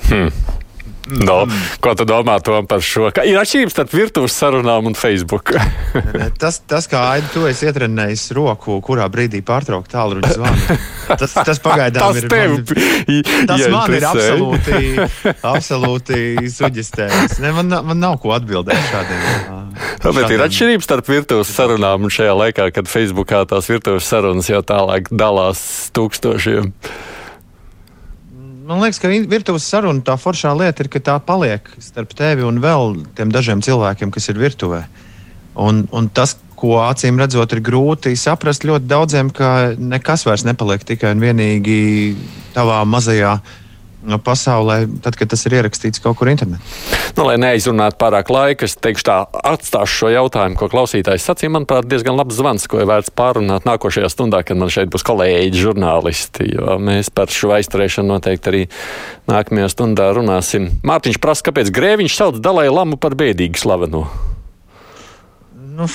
Hmm. 0.10 0.32
No, 1.08 1.38
ko 1.84 1.94
tu 1.96 2.06
domā 2.08 2.38
par 2.44 2.84
šo? 2.84 3.08
Ka 3.16 3.24
ir 3.28 3.40
atšķirības 3.40 3.76
starp 3.76 3.94
virtuves 3.96 4.36
sarunām 4.36 4.90
un 4.90 4.98
Facebook. 4.98 5.54
tas, 6.42 6.60
tas, 6.68 6.88
kā 6.92 7.04
Aida, 7.14 7.30
tu 7.32 7.46
esi 7.48 7.70
ietrenējis 7.70 8.30
roku, 8.38 8.80
kurā 8.84 9.08
brīdī 9.12 9.42
pārtraukt 9.46 9.92
tālruņa 9.94 10.34
zvanu. 10.36 10.78
Tas, 11.08 11.32
tas 11.32 11.62
pagaidām 11.64 12.12
tas 12.12 12.20
ir. 12.20 12.28
Tev, 12.28 12.58
man, 12.58 13.48
tas 13.48 13.62
man 13.72 13.94
ir 13.96 14.06
absolūti, 14.10 14.82
absolūti 15.54 16.52
suģistējis. 16.52 17.38
Ne, 17.44 17.54
man, 17.56 17.72
man 17.88 18.02
nav 18.04 18.18
ko 18.24 18.36
atbildēt 18.36 18.90
šādiem. 18.92 19.68
Bet 20.04 20.34
ir 20.34 20.44
atšķirības 20.44 20.88
starp 20.90 21.12
virtuves 21.12 21.52
sarunām 21.56 22.08
un 22.08 22.14
šajā 22.14 22.36
laikā, 22.42 22.72
kad 22.76 22.92
Facebookā 22.92 23.46
tās 23.48 23.70
virtuves 23.72 24.08
sarunas 24.10 24.52
jau 24.52 24.60
tālāk 24.68 25.08
dalās 25.16 25.62
tūkstošiem. 25.96 26.74
Man 28.68 28.82
liekas, 28.84 28.98
ka 29.00 29.08
virtuves 29.32 29.64
saruna 29.64 30.04
tā 30.04 30.18
foršā 30.20 30.50
lieta 30.60 30.84
ir, 30.84 30.90
ka 30.92 31.00
tā 31.00 31.14
paliek 31.24 31.70
starp 31.80 32.12
tevi 32.18 32.44
un 32.44 32.58
vēl 32.60 32.98
tiem 33.16 33.30
dažiem 33.32 33.62
cilvēkiem, 33.64 34.12
kas 34.12 34.28
ir 34.28 34.42
virtuvē. 34.42 34.82
Un, 35.64 35.86
un 35.96 36.10
tas, 36.12 36.34
ko 36.60 36.82
acīm 36.84 37.22
redzot, 37.22 37.54
ir 37.56 37.62
grūti 37.64 38.12
saprast 38.20 38.66
ļoti 38.68 38.90
daudziem, 38.90 39.30
ka 39.32 39.72
nekas 39.80 40.26
vairs 40.28 40.44
nepaliek 40.44 40.84
tikai 40.84 41.14
un 41.16 41.24
vienīgi 41.24 41.80
tavā 42.58 42.82
mazajā 42.84 43.38
pasaulē, 44.24 44.86
tad, 45.02 45.18
kad 45.18 45.32
tas 45.32 45.44
ir 45.48 45.58
ierakstīts 45.58 46.02
kaut 46.04 46.20
kur 46.20 46.30
internetā. 46.30 46.62
Nu, 47.18 47.26
lai 47.26 47.36
neizrunātu 47.42 47.98
pārāk 48.00 48.30
laika, 48.32 48.68
es 48.68 48.78
teikšu 48.80 49.06
tā, 49.08 49.18
atstāšu 49.52 50.02
šo 50.02 50.12
jautājumu, 50.14 50.58
ko 50.60 50.70
klausītājs 50.72 51.26
sacīja. 51.28 51.52
Manuprāt, 51.56 51.88
diezgan 51.90 52.18
labs 52.18 52.38
zvans, 52.38 52.68
ko 52.70 52.82
ir 52.84 52.90
vērts 52.90 53.14
pārunāt 53.18 53.68
nākošajā 53.68 54.12
stundā, 54.14 54.44
kad 54.46 54.60
man 54.60 54.72
šeit 54.74 54.92
būs 54.94 55.06
kolēģi 55.08 55.64
žurnālisti. 55.66 56.50
Mēs 56.84 57.10
par 57.10 57.34
šo 57.34 57.56
aizturēšanu 57.58 58.14
noteikti 58.14 58.54
arī 58.54 58.64
nākamajā 59.32 59.74
stundā 59.74 60.12
runāsim. 60.16 60.70
Mārtiņš 60.88 61.22
prasa, 61.24 61.50
kāpēc 61.50 61.74
Grēviņš 61.74 62.18
sauc 62.22 62.42
Dalai 62.44 62.70
Lamu 62.70 63.02
par 63.02 63.18
bēdīgu 63.18 63.60
slavenu. 63.60 64.06
Nu, 65.78 65.86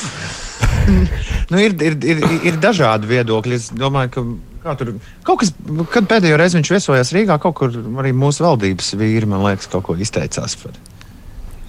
nu, 1.51 1.59
ir, 1.59 1.75
ir, 1.79 1.99
ir, 2.03 2.25
ir 2.51 2.59
dažādi 2.63 3.09
viedokļi. 3.15 3.59
Es 3.59 3.71
domāju, 3.75 4.13
ka 4.15 4.27
Kā 4.63 4.77
tur 4.79 4.93
kaut 5.27 5.41
kas, 5.43 5.51
kad 5.91 6.07
pēdējo 6.11 6.37
reizi 6.39 6.59
viņš 6.59 6.71
viesojās 6.71 7.11
Rīgā, 7.17 7.39
kaut 7.43 7.57
kur 7.59 7.75
arī 8.03 8.13
mūsu 8.15 8.45
valdības 8.47 8.93
vīri, 9.01 9.27
man 9.31 9.43
liekas, 9.47 9.71
kaut 9.73 9.89
ko 9.89 9.97
izteicās 9.99 10.55
par. 10.61 10.79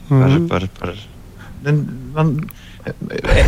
par, 0.10 0.28
mm. 0.28 0.46
par, 0.52 0.68
par, 0.78 0.94
par 1.64 1.74
man, 2.14 2.36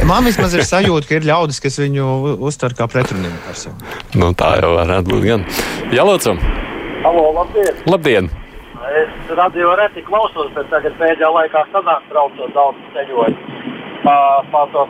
Man 0.07 0.23
vismaz 0.23 0.53
ir 0.55 0.63
sajūta, 0.63 1.09
ka 1.09 1.17
ir 1.17 1.25
ļaudis, 1.27 1.59
kas 1.59 1.75
viņu 1.81 2.05
uztver 2.47 2.71
kā 2.77 2.87
pretrunīgu 2.87 3.35
personu. 3.43 3.75
Nu, 4.15 4.29
tā 4.37 4.53
jau 4.61 4.71
varētu 4.77 5.11
būt. 5.11 5.25
Gan. 5.25 5.43
Jā, 5.91 6.05
Lūdzu! 6.07 6.37
Halo, 7.03 7.25
labdien! 7.35 7.81
labdien. 7.89 8.29
Es 8.95 9.33
radio 9.35 9.73
reti 9.75 10.05
klausos, 10.07 10.53
bet 10.55 10.69
tagad 10.71 10.95
pēdējā 11.01 11.31
laikā 11.35 11.65
sanāk 11.73 12.05
traucot 12.11 12.53
daudz 12.55 12.79
ceļojumu 12.95 13.55
pa, 14.05 14.15
pa 14.53 14.63
to 14.71 14.85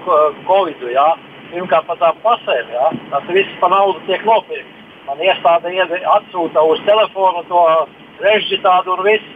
Covid. 0.46 0.84
Jā. 0.94 1.08
Pirmkārt, 1.52 1.88
par 1.90 2.00
tām 2.02 2.18
pasēm. 2.24 2.74
Ja? 2.74 2.90
Tas 3.14 3.30
viss 3.36 3.60
par 3.62 3.74
naudu 3.74 4.02
tiek 4.10 4.26
nopirkts. 4.28 4.84
Man 5.06 5.22
iestāde 5.22 5.72
atsūta 6.16 6.64
uz 6.66 6.80
telefonu 6.88 7.44
to 7.50 7.64
režiģitādu 8.24 8.96
un 8.96 9.04
viss. 9.06 9.34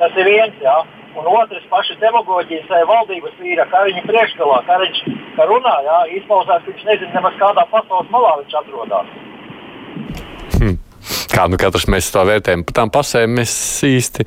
Tas 0.00 0.16
ir 0.16 0.30
viens. 0.30 0.60
Ja? 0.64 0.80
Un 1.14 1.28
otrs, 1.30 1.66
paši 1.70 1.94
demagoģijas 2.00 2.70
vai 2.70 2.80
valdības 2.90 3.36
vīra, 3.38 3.68
kā 3.70 3.84
viņi 3.86 4.02
priekšgalā, 4.08 4.56
kā 4.66 4.80
viņš 4.82 5.02
kā 5.36 5.46
runā, 5.46 5.74
ja? 5.86 5.98
izpausās, 6.16 6.64
ka 6.64 6.72
viņš 6.72 6.88
nezina 6.88 7.14
nemaz 7.20 7.36
kādā 7.38 7.66
pasaules 7.70 8.10
malā 8.10 8.32
viņš 8.40 8.56
atrodas. 8.62 9.12
Hmm. 10.56 10.78
Kā 11.30 11.46
nu 11.50 11.60
katrs 11.60 11.86
mēs 11.90 12.10
to 12.14 12.24
vērtējam, 12.26 12.64
par 12.66 12.78
tām 12.80 12.90
pasēm 12.94 13.38
mēs 13.38 13.54
īsti 13.86 14.26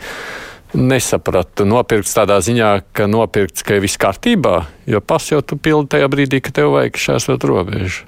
nesapratu. 0.76 1.66
Nopirkts 1.68 2.16
tādā 2.18 2.40
ziņā, 2.44 2.72
ka 2.96 3.08
nopirkts, 3.12 3.64
ka 3.68 3.80
viss 3.84 4.00
kārtībā, 4.02 4.60
jo 4.90 5.02
pas 5.02 5.32
jau 5.32 5.42
tu 5.46 5.60
pildi 5.60 5.96
tajā 5.96 6.10
brīdī, 6.12 6.42
kad 6.44 6.58
tev 6.60 6.74
vajag 6.76 7.00
šķērsot 7.04 7.48
robežu. 7.48 8.08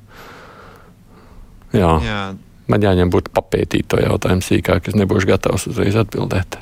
Jā. 1.76 1.94
Jā. 2.04 2.22
Man 2.70 2.86
jāņem 2.86 3.10
būtu 3.14 3.34
papētīt 3.34 3.88
to 3.90 4.02
jautājumu 4.02 4.46
sīkāk, 4.46 4.92
es 4.92 4.98
nebūšu 4.98 5.30
gatavs 5.30 5.70
uzreiz 5.72 5.98
atbildēt. 5.98 6.60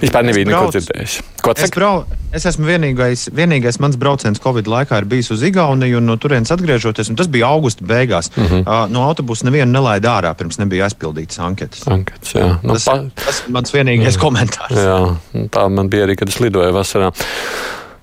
Vispār 0.00 0.26
nebija 0.26 0.48
neko 0.48 0.70
dzirdējis. 0.74 1.16
Ko 1.44 1.54
es, 1.54 1.70
brau, 1.74 2.00
es 2.34 2.46
esmu 2.48 2.66
vienīgais, 2.68 3.28
vienīgais 3.36 3.78
mans 3.82 3.98
brauciens 4.00 4.40
Covid 4.42 4.68
laikā 4.70 5.00
ir 5.02 5.08
bijis 5.10 5.30
uz 5.34 5.44
Igauniju, 5.46 6.00
un 6.00 6.10
no 6.10 6.16
turienes 6.20 6.52
atgriežoties, 6.54 7.10
un 7.12 7.20
tas 7.20 7.30
bija 7.32 7.48
augusta 7.52 7.86
beigās. 7.86 8.30
Uh 8.34 8.44
-huh. 8.44 8.64
uh, 8.64 8.82
no 8.92 9.06
autobusa 9.06 9.46
nevienu 9.48 9.72
nelaida 9.72 10.18
ārā, 10.18 10.34
pirms 10.34 10.58
nebija 10.58 10.88
aizpildītas 10.88 11.38
anketas. 11.38 11.86
Anketas, 11.86 12.34
jā. 12.34 12.58
Nu, 12.62 12.74
tas, 12.74 12.84
pa... 12.84 12.98
tas 13.24 13.42
ir 13.46 13.52
mans 13.52 13.74
vienīgais 13.74 14.16
jā. 14.16 14.20
komentārs. 14.20 14.76
Jā, 14.76 15.48
tā 15.50 15.68
man 15.68 15.88
bija 15.88 16.04
arī, 16.06 16.16
kad 16.16 16.28
es 16.28 16.40
lidoju 16.40 16.72
vasarā. 16.72 17.12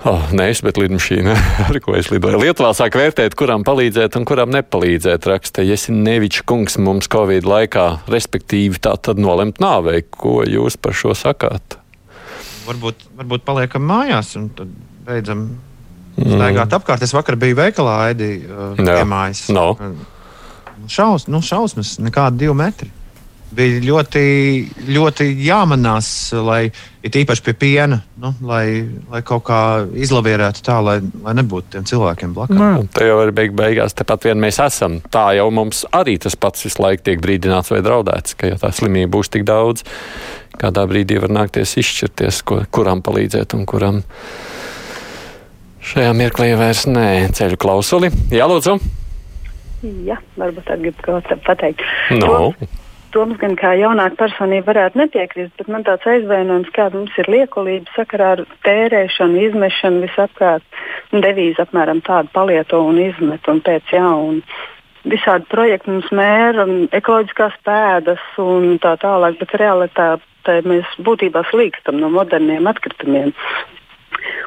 Oh, 0.03 0.19
nē, 0.35 0.49
es 0.51 0.59
bet 0.59 0.75
lidmašīna, 0.75 1.33
ar 1.69 1.77
ko 1.79 1.93
es 1.95 2.09
lidoju. 2.11 2.41
Lietuvā 2.41 2.73
sāk 2.75 2.97
vērtēt, 2.99 3.37
kuram 3.39 3.63
palīdzēt 3.63 4.17
un 4.19 4.25
kuram 4.27 4.51
nepalīdzēt. 4.51 5.29
Raksta 5.31 5.63
Jesnevičs 5.63 6.43
kungs 6.43 6.75
mums 6.75 7.07
Covid 7.11 7.47
laikā, 7.47 7.85
respektīvi 8.11 8.83
tā 8.83 8.97
tad 8.99 9.21
nolemt 9.23 9.63
nāvei. 9.63 10.03
Ko 10.03 10.41
jūs 10.43 10.75
par 10.75 10.97
šo 10.97 11.15
sakāt? 11.15 11.79
Varbūt, 12.67 13.05
varbūt 13.19 13.45
paliekam 13.47 13.85
mājās 13.89 14.33
un 14.39 14.49
tad 14.57 14.71
beidzam 15.07 15.45
mm. 15.49 16.33
staigāt 16.35 16.75
apkārt. 16.79 17.05
Es 17.05 17.15
vakar 17.15 17.37
biju 17.39 17.59
veikalā, 17.59 17.99
Aidi, 18.09 18.33
uh, 18.47 18.73
pie 18.79 19.05
mājas. 19.07 19.45
No. 19.53 19.71
Šaus, 20.91 21.29
nu, 21.31 21.39
šausmas, 21.45 21.97
nekādi 22.03 22.43
divi 22.43 22.55
metri. 22.59 22.91
Bija 23.53 23.81
ļoti, 23.83 24.23
ļoti 24.89 25.27
jāmanās, 25.45 26.07
lai 26.41 26.71
it 27.03 27.17
īpaši 27.19 27.43
pie 27.45 27.53
piena, 27.59 27.99
nu, 28.21 28.31
lai, 28.47 28.85
lai 29.11 29.21
kaut 29.27 29.43
kā 29.47 29.59
izlavierētu 30.05 30.63
tā, 30.65 30.79
lai, 30.85 30.95
lai 31.25 31.35
nebūtu 31.37 31.75
tiem 31.75 31.87
cilvēkiem 31.89 32.33
blakus. 32.35 32.57
Nu, 32.57 32.87
tā 32.93 33.05
jau 33.09 33.19
ir 33.25 33.33
beig 33.35 33.53
beigās, 33.57 33.95
tepat 33.97 34.29
vien 34.29 34.41
mēs 34.41 34.61
esam. 34.63 34.99
Tā 35.13 35.27
jau 35.37 35.49
mums 35.53 35.83
arī 35.93 36.15
tas 36.23 36.37
pats 36.39 36.65
visu 36.65 36.81
laiku 36.83 37.05
tiek 37.09 37.21
brīdināts 37.23 37.73
vai 37.73 37.83
draudēts, 37.85 38.37
ka 38.39 38.53
ja 38.53 38.57
tā 38.61 38.71
slimība 38.73 39.13
būs 39.17 39.33
tik 39.33 39.45
daudz, 39.49 39.85
kādā 40.61 40.87
brīdī 40.89 41.19
var 41.21 41.33
nākties 41.41 41.77
izšķirties, 41.83 42.41
ko, 42.47 42.63
kuram 42.73 43.03
palīdzēt 43.05 43.57
un 43.57 43.67
kuram 43.69 44.01
šajā 45.83 46.13
mirklī 46.17 46.53
vairs 46.57 46.85
nē, 46.87 47.07
ceļu 47.35 47.59
klausuli. 47.59 48.11
Jā, 48.33 48.47
lūdzu! 48.49 48.77
Jā, 50.07 50.15
varbūt 50.39 50.63
tā 50.69 50.77
grib 50.79 51.01
kaut 51.03 51.27
ko 51.27 51.35
pateikt. 51.43 51.83
No. 52.15 52.53
Toms 53.13 53.37
gan 53.37 53.53
kā 53.59 53.75
jaunāka 53.77 54.17
personība 54.23 54.71
varētu 54.71 54.97
nepiekrist, 54.97 55.53
bet 55.59 55.67
man 55.69 55.83
tāds 55.85 56.05
aizvainojums, 56.09 56.71
kāda 56.73 56.97
mums 56.97 57.17
ir 57.21 57.29
liekulība 57.29 57.93
sakarā 57.93 58.31
ar 58.37 58.41
tērēšanu, 58.65 59.41
izmešanu 59.49 60.01
visapkārt. 60.07 60.65
Devīze 61.13 61.61
apmēram 61.61 62.01
tāda 62.05 62.31
palieto 62.33 62.81
un 62.81 62.97
izmet 63.03 63.45
un 63.51 63.61
pēc 63.61 63.93
jauna 63.93 64.41
visādi 65.09 65.47
projekti 65.51 65.91
mums 65.91 66.09
mēra, 66.15 66.65
ekoloģiskās 66.95 67.59
pēdas 67.67 68.23
un 68.41 68.77
tā 68.83 68.95
tālāk, 69.01 69.37
bet 69.41 69.55
realitātē 69.59 70.59
mēs 70.67 70.97
būtībā 71.03 71.43
slīkstam 71.51 71.99
no 72.01 72.09
moderniem 72.13 72.67
atkritumiem. 72.71 73.33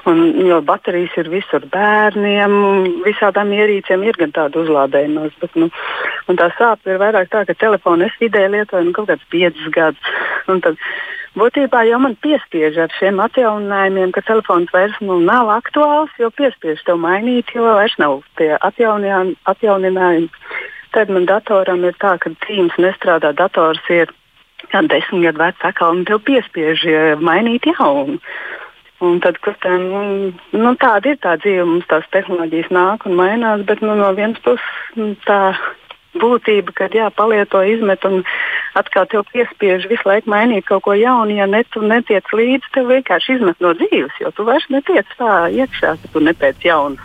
Un, 0.07 0.21
jo 0.47 0.61
baterijas 0.63 1.17
ir 1.19 1.27
visur 1.33 1.65
bērniem, 1.73 2.53
visādām 3.03 3.51
ierīcēm 3.57 4.05
ir 4.07 4.19
gan 4.21 4.31
tāda 4.37 4.61
uzlādējumos, 4.63 5.35
bet 5.43 5.57
nu, 5.59 5.67
tā 6.39 6.47
sāpe 6.55 6.93
ir 6.93 7.01
vairāk 7.03 7.33
tā, 7.33 7.43
ka 7.49 7.57
telefonu 7.59 8.07
es 8.07 8.15
vidēji 8.23 8.53
lietoju 8.55 8.87
nu, 8.87 8.93
kaut 8.95 9.09
kādus 9.11 9.27
piecus 9.35 9.67
gadus. 9.75 10.85
Būtībā 11.37 11.83
jau 11.85 11.99
man 12.01 12.15
piespiež 12.25 12.79
ar 12.81 12.93
šiem 12.97 13.19
atjauninājumiem, 13.21 14.13
ka 14.15 14.23
telefons 14.25 14.71
vairs 14.73 14.95
nu, 15.05 15.19
nav 15.21 15.51
aktuāls, 15.53 16.15
jo 16.23 16.31
piespiež 16.33 16.81
to 16.87 16.95
mainīt, 16.97 17.51
jo 17.53 17.67
vairs 17.67 17.97
nav 18.01 18.23
tie 18.39 18.55
atjauninājumi. 18.57 20.31
Tad 20.95 21.11
man 21.13 21.27
datoram 21.29 21.83
ir 21.85 21.99
tā, 22.01 22.15
ka 22.23 22.33
tīms 22.47 22.79
nestrādā, 22.81 23.35
dators 23.37 23.83
ir 23.93 24.15
desmit 24.73 25.27
gadu 25.27 25.43
vecs, 25.43 25.83
un 25.91 26.07
tev 26.09 26.23
piespiež 26.25 26.87
mainīt 27.21 27.69
jaunu. 27.75 28.17
Un 29.05 29.19
tad, 29.21 29.37
tā, 29.45 29.75
nu, 29.77 30.33
nu, 30.57 30.71
tāda 30.81 31.13
ir 31.13 31.19
tā 31.21 31.35
dzīve, 31.43 31.67
mums 31.69 31.89
tās 31.91 32.07
tehnoloģijas 32.15 32.71
nāk 32.73 33.05
un 33.05 33.19
mainās, 33.19 33.65
bet 33.69 33.83
nu, 33.85 33.93
no 33.99 34.09
vienas 34.17 34.41
puses 34.45 34.97
nu, 34.97 35.11
tā 35.27 35.53
būtība, 36.17 36.73
ka 36.73 36.89
jā, 36.89 37.11
palieto 37.13 37.61
izmet 37.61 38.05
un 38.09 38.23
atkal 38.79 39.05
tev 39.13 39.27
piespiež 39.35 39.85
visu 39.91 40.09
laiku 40.09 40.33
mainīt 40.33 40.65
kaut 40.65 40.87
ko 40.87 40.95
jaunu. 40.97 41.37
Ja 41.37 41.45
ne, 41.51 41.61
tu 41.75 41.83
netiec 41.85 42.25
līdzi, 42.33 42.73
tev 42.73 42.89
vienkārši 42.95 43.37
izmet 43.37 43.61
no 43.61 43.75
dzīves, 43.77 44.17
jo 44.23 44.33
tu 44.33 44.49
vairs 44.49 44.65
netiec 44.73 45.13
tā 45.21 45.35
iekšā, 45.53 45.93
ka 46.01 46.13
tu 46.15 46.25
nepēc 46.25 46.65
jaunu. 46.65 46.97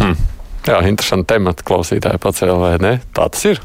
Hmm. 0.00 0.18
Jā, 0.66 0.82
interesanti 0.90 1.30
temati 1.36 1.62
klausītāji 1.66 2.22
pacēla, 2.26 2.58
vai 2.58 2.74
ne? 2.82 2.96
Tā 3.14 3.30
tas 3.30 3.46
ir. 3.52 3.62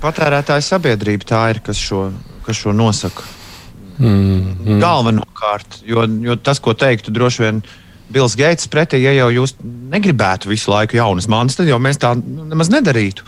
Patērētāja 0.00 0.64
sabiedrība 0.64 1.28
tā 1.28 1.44
ir, 1.52 1.60
kas 1.68 1.76
šo, 1.76 2.06
kas 2.48 2.64
šo 2.64 2.72
nosaka 2.72 3.41
Mm, 3.98 4.56
mm. 4.64 4.80
Galvenokārt, 4.82 5.82
jo, 5.86 6.06
jo 6.24 6.36
tas, 6.40 6.60
ko 6.62 6.74
teiktu 6.78 7.12
droši 7.14 7.44
vien 7.44 7.62
Bills 8.12 8.36
Gates 8.36 8.68
pretī, 8.72 9.02
ja 9.04 9.12
jau 9.16 9.30
jūs 9.32 9.56
negribētu 9.62 10.50
visu 10.50 10.72
laiku 10.72 10.98
jaunas 10.98 11.28
manas, 11.32 11.56
tad 11.58 11.70
jau 11.70 11.80
mēs 11.82 12.00
tā 12.02 12.14
nemaz 12.18 12.72
nedarītu. 12.72 13.24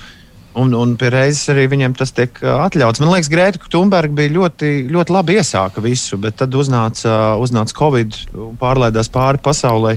Un, 0.55 0.71
un 0.79 0.93
pie 0.95 1.09
reizes 1.11 1.49
arī 1.51 1.65
viņiem 1.73 1.97
tas 1.99 2.13
tiek 2.15 2.37
atļauts. 2.39 3.01
Man 3.03 3.11
liekas, 3.11 3.31
Grēta 3.33 3.71
Thunberga 3.73 4.15
bija 4.15 4.35
ļoti, 4.37 4.69
ļoti 4.93 5.15
labi 5.17 5.39
iesāka 5.41 5.83
visu, 5.83 6.19
bet 6.23 6.39
tad 6.39 6.55
uznāca, 6.55 7.35
uznāca 7.43 7.75
Covid 7.75 8.21
un 8.39 8.55
pārlaidās 8.61 9.11
pāri 9.11 9.43
pasaulē. 9.43 9.97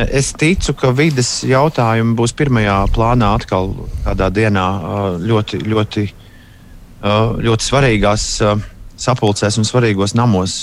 Es 0.00 0.30
ticu, 0.38 0.72
ka 0.78 0.94
vides 0.96 1.42
jautājumi 1.44 2.16
būs 2.16 2.32
pirmajā 2.38 2.78
plānā 2.94 3.34
atkal 3.36 3.74
kādā 4.06 4.30
dienā 4.32 4.66
ļoti, 5.20 5.60
ļoti, 5.68 6.06
ļoti 7.44 7.66
svarīgās 7.66 8.28
sapulcēs 9.00 9.60
un 9.60 9.68
svarīgos 9.68 10.16
namos 10.18 10.60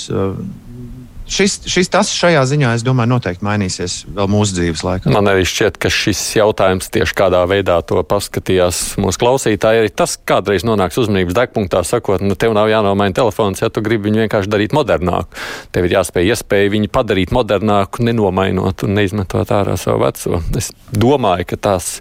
šis, 1.30 1.60
šis 1.68 1.90
tas 1.92 2.10
šajā 2.16 2.42
ziņā, 2.48 2.72
es 2.78 2.84
domāju, 2.86 3.12
noteikti 3.16 3.46
mainīsies 3.46 3.98
vēl 4.16 4.30
mūsu 4.32 4.58
dzīves 4.58 4.84
laikā. 4.86 5.12
Man 5.14 5.30
arī 5.30 5.46
šķiet, 5.48 5.80
ka 5.82 5.92
šis 5.94 6.22
jautājums 6.38 6.90
tieši 6.94 7.16
kādā 7.18 7.44
veidā 7.50 7.78
to 7.88 8.02
paskatījās 8.08 8.98
mūsu 9.02 9.22
klausītāji. 9.22 9.84
Arī 9.84 9.94
tas 9.94 10.18
kādreiz 10.18 10.66
nonāks 10.68 11.00
uzmanības 11.02 11.38
degpunktā, 11.38 11.84
sakot, 11.88 12.24
nu, 12.24 12.38
tev 12.40 12.56
nav 12.58 12.72
jānomaina 12.72 13.16
telefons, 13.18 13.62
ja 13.64 13.72
tu 13.74 13.84
gribi 13.86 14.10
viņu 14.10 14.24
vienkārši 14.26 14.52
darīt 14.54 14.76
modernāku. 14.78 15.44
Tev 15.76 15.88
ir 15.88 15.98
jāspēj 15.98 16.32
iespēja 16.34 16.74
viņu 16.74 16.92
padarīt 16.94 17.34
modernāku, 17.36 18.06
nenomainot 18.08 18.88
un 18.88 18.96
neizmetot 18.98 19.52
ārā 19.56 19.78
savu 19.80 20.06
veco. 20.06 20.42
Es 20.58 20.72
domāju, 20.92 21.52
ka 21.52 21.62
tas 21.72 21.98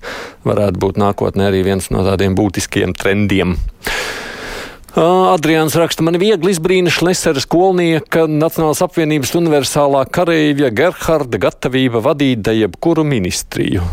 varētu 0.46 0.82
būt 0.82 1.02
nākotnē 1.02 1.50
arī 1.50 1.64
viens 1.66 1.90
no 1.94 2.06
tādiem 2.06 2.38
būtiskiem 2.38 2.94
trendiem. 2.96 3.56
Adrians 4.96 5.74
raksta, 5.76 6.00
man 6.06 6.16
viegli 6.16 6.54
izbrīna 6.54 6.88
Šlesera 6.92 7.40
skolnieka 7.42 8.24
Nacionālās 8.30 8.80
apvienības 8.86 9.34
universālā 9.36 10.06
kareivja 10.08 10.70
Gerharda 10.72 11.40
gatavība 11.42 12.00
vadīt 12.04 12.48
jebkuru 12.56 13.04
ministriju. 13.04 13.84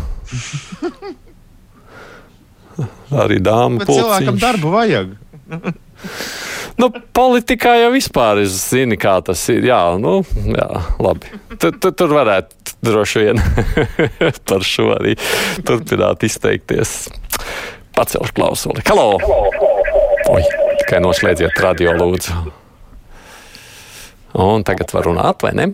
Arī 3.24 3.36
dāmas 3.44 3.84
puses. 3.84 4.00
Cilvēkam 4.00 4.40
darbu 4.40 4.72
vajag. 4.72 5.12
nu, 6.80 6.88
politikā 7.20 7.76
jau 7.82 7.92
vispār 7.94 8.40
es 8.46 8.56
zinu, 8.72 8.96
kā 9.00 9.18
tas 9.26 9.44
ir. 9.52 9.68
Jā, 9.68 9.82
nu, 10.00 10.22
jā 10.48 10.70
labi. 11.04 11.28
Tur, 11.58 11.76
tur, 11.76 11.92
tur 11.92 12.16
varētu 12.16 12.78
droši 12.84 13.26
vien 13.26 13.44
par 14.48 14.64
šo 14.64 14.88
arī 14.96 15.18
turpināt 15.68 16.24
izteikties. 16.26 16.96
Pacelšu 17.94 18.34
klausuli. 18.34 18.82
Halo! 18.88 19.20
Oi, 20.32 20.42
tikai 20.84 21.00
noslēdziet 21.02 21.58
radio 21.64 21.96
lūdzu. 21.96 22.36
Un 24.44 24.64
tagad 24.66 24.90
var 24.92 25.06
runāt, 25.06 25.44
vai 25.46 25.52
ne? 25.54 25.68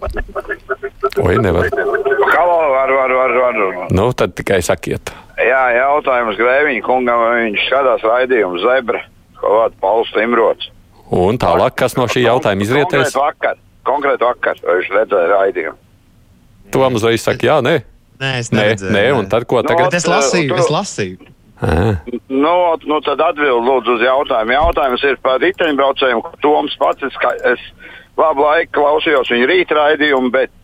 Oi, 1.20 1.38
nevar. 1.40 1.70
Halo, 1.72 2.58
var, 2.74 2.92
var, 2.92 3.14
var, 3.16 3.36
var. 3.40 3.60
Nu, 3.96 4.10
tad 4.16 4.36
tikai 4.38 4.60
sakiet. 4.64 5.12
Jā, 5.40 5.62
jautājums 5.78 6.36
Grēviņa 6.38 6.84
kungam, 6.84 7.22
vai 7.24 7.46
viņš 7.46 7.64
skatās 7.70 8.04
raidījumu 8.04 8.60
Zebra, 8.60 9.00
ko 9.40 9.54
vada 9.62 9.80
Pauls 9.80 10.12
Timrots. 10.12 10.68
Un 11.10 11.40
tālāk, 11.40 11.74
kas 11.80 11.96
no 11.98 12.04
šī 12.10 12.26
jautājuma 12.26 12.66
izrietēs? 12.66 13.14
Konkrēt 13.16 13.16
vakar, 13.18 13.56
konkrēt 13.88 14.24
vakar, 14.26 14.60
vai 14.66 14.76
viņš 14.82 14.92
redzēja 14.98 15.32
raidījumu. 15.32 15.80
Tom 16.76 17.00
uzreiz 17.00 17.24
saka, 17.24 17.48
jā, 17.48 17.56
nē. 17.64 17.80
Nē, 18.20 18.34
es 18.44 18.52
neredzēju. 18.52 18.92
Nē, 18.92 19.06
nē, 19.08 19.16
un 19.16 19.32
tad 19.32 19.48
ko 19.48 19.64
tagad? 19.64 19.88
No, 19.88 19.96
es 19.96 20.06
lasīju, 20.06 20.60
es 20.60 20.68
lasīju. 20.70 21.32
Nu, 21.60 22.54
nu, 22.88 23.00
tad 23.04 23.20
atbild 23.20 23.66
lūdzu 23.66 23.98
uz 23.98 24.04
jautājumu. 24.04 24.54
Jautājums 24.56 25.04
ir 25.04 25.18
par 25.24 25.42
riteņbraucējiem. 25.42 26.22
Toms 26.44 26.76
pats, 26.80 27.04
es, 27.04 27.18
es 27.52 27.66
labu 28.16 28.46
laiku 28.46 28.78
klausījos 28.78 29.32
viņa 29.32 29.48
rīta 29.50 29.76
raidījumu, 29.76 30.32
bet 30.32 30.54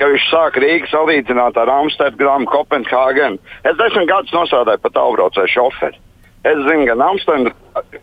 ka 0.00 0.08
viņš 0.08 0.28
sāk 0.30 0.56
Rīgā 0.62 0.88
salīdzināt 0.88 1.58
ar 1.60 1.72
Amsterdamu, 1.74 2.48
Kopenhāgenu. 2.48 3.40
Es 3.68 3.76
desmit 3.76 4.08
gadus 4.08 4.32
nosādīju 4.32 4.80
pat 4.86 4.96
aubraucēju 5.02 5.52
šoferi. 5.52 6.00
Es 6.48 6.56
zinu 6.64 6.86
gan, 6.88 7.02
Amsterd 7.04 7.52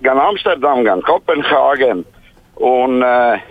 gan 0.06 0.22
Amsterdamu, 0.22 0.86
gan 0.86 1.02
Kopenhāgenu. 1.08 2.06
Un 2.62 3.02
uh, 3.06 3.42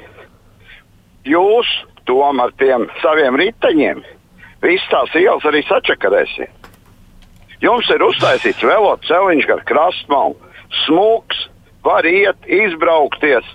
jūs 1.26 1.72
tom 2.06 2.42
ar 2.42 2.54
tiem 2.60 2.86
saviem 3.02 3.38
riteņiem 3.38 4.04
visas 4.62 4.86
tās 4.92 5.18
ielas 5.18 5.46
arī 5.46 5.62
sačakarēsiet. 5.66 6.65
Jums 7.64 7.88
ir 7.92 8.02
uztaisīts 8.04 8.64
velosipēdiņš 8.64 9.46
gar 9.48 9.62
krastmalu, 9.68 10.36
smūgs, 10.84 11.46
var 11.86 12.08
iet, 12.08 12.38
izbraukties. 12.50 13.46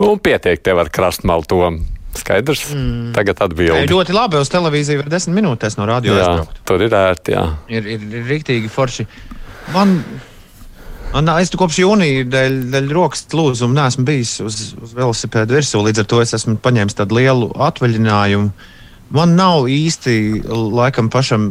Un 0.00 0.20
pietiek 0.22 0.62
tev 0.64 0.80
ar 0.80 0.92
krastmalu 0.92 1.48
to. 1.48 1.64
Skaidrs. 2.16 2.64
Mm. 2.74 3.12
Tagad 3.14 3.38
atbildēsim. 3.46 3.90
Ļoti 3.90 4.14
labi. 4.16 4.40
Uz 4.42 4.50
televīziju 4.50 5.04
var 5.04 5.12
desmit 5.12 5.36
minūtēs 5.38 5.76
no 5.78 5.86
radio 5.86 6.16
jā, 6.16 6.24
aizbraukt. 6.24 6.58
Tur 6.66 6.82
ir 6.82 6.96
ērti. 6.96 7.36
Jā. 7.36 7.44
Ir, 7.70 7.86
ir, 7.86 8.02
ir 8.18 8.26
rīktīgi 8.26 8.70
forši. 8.72 9.06
Man, 9.74 9.94
man 11.14 11.30
es 11.36 11.54
kopš 11.54 11.78
jūnija 11.84 12.26
dēļ, 12.32 12.58
dēļ 12.74 12.90
rokas 12.96 13.22
lūzuma 13.30 13.78
neesmu 13.78 14.06
bijis 14.08 14.34
uz, 14.42 14.58
uz 14.74 14.96
velosipēda 14.96 15.54
virsū. 15.54 15.84
Līdz 15.86 16.02
ar 16.02 16.10
to 16.10 16.20
es 16.24 16.34
esmu 16.40 16.56
paņēmis 16.64 16.98
tādu 16.98 17.20
lielu 17.20 17.52
atvaļinājumu. 17.68 18.50
Man 19.10 19.34
nav 19.34 19.66
īsti 19.66 20.44
laikam 20.46 21.10
pašam 21.10 21.50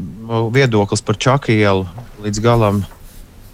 viedoklis 0.55 1.03
par 1.03 1.17
Čakielu 1.19 1.87
līdz 2.23 2.43
galam 2.43 2.83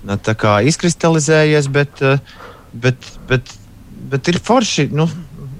izkristalizējies, 0.06 1.70
bet, 1.74 2.02
eh, 2.02 2.20
bet, 2.74 2.96
bet, 3.28 3.50
bet 4.12 4.28
ir 4.28 4.40
forši. 4.40 4.90
Nu, 4.94 5.10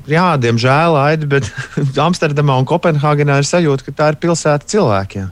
Jā, 0.06 0.36
diemžēl, 0.38 0.96
Aidi, 1.02 1.26
bet 1.26 1.48
Amsterdamā 2.08 2.60
un 2.62 2.68
Kopenhāgenā 2.70 3.40
ir 3.42 3.48
sajūta, 3.50 3.88
ka 3.88 3.92
tā 3.92 4.10
ir 4.12 4.20
pilsēta 4.22 4.68
cilvēkiem, 4.70 5.32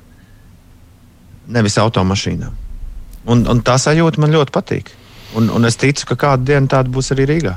nevis 1.53 1.77
automašīnām. 1.77 2.55
Un, 3.29 3.43
un 3.53 3.61
tā 3.61 3.77
sajūta 3.77 4.17
man 4.17 4.33
ļoti 4.33 4.55
patīk. 4.55 4.89
Un, 5.37 5.51
un 5.53 5.69
es 5.69 5.77
ticu, 5.77 6.07
ka 6.09 6.17
kādu 6.25 6.49
dienu 6.49 6.69
tāda 6.73 6.89
būs 6.89 7.13
arī 7.13 7.27
Rīgā. 7.29 7.53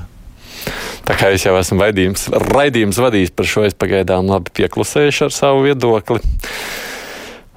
Tā 1.06 1.14
kā 1.18 1.30
es 1.34 1.44
jau 1.46 1.54
esmu 1.58 1.78
raidījums, 1.84 2.26
raidījums 2.50 2.98
vadījis 3.02 3.32
par 3.36 3.48
šo, 3.50 3.64
es 3.68 3.78
pagaidām 3.78 4.28
labi 4.30 4.52
pieklusējuši 4.58 5.26
ar 5.28 5.34
savu 5.34 5.66
viedokli. 5.68 6.20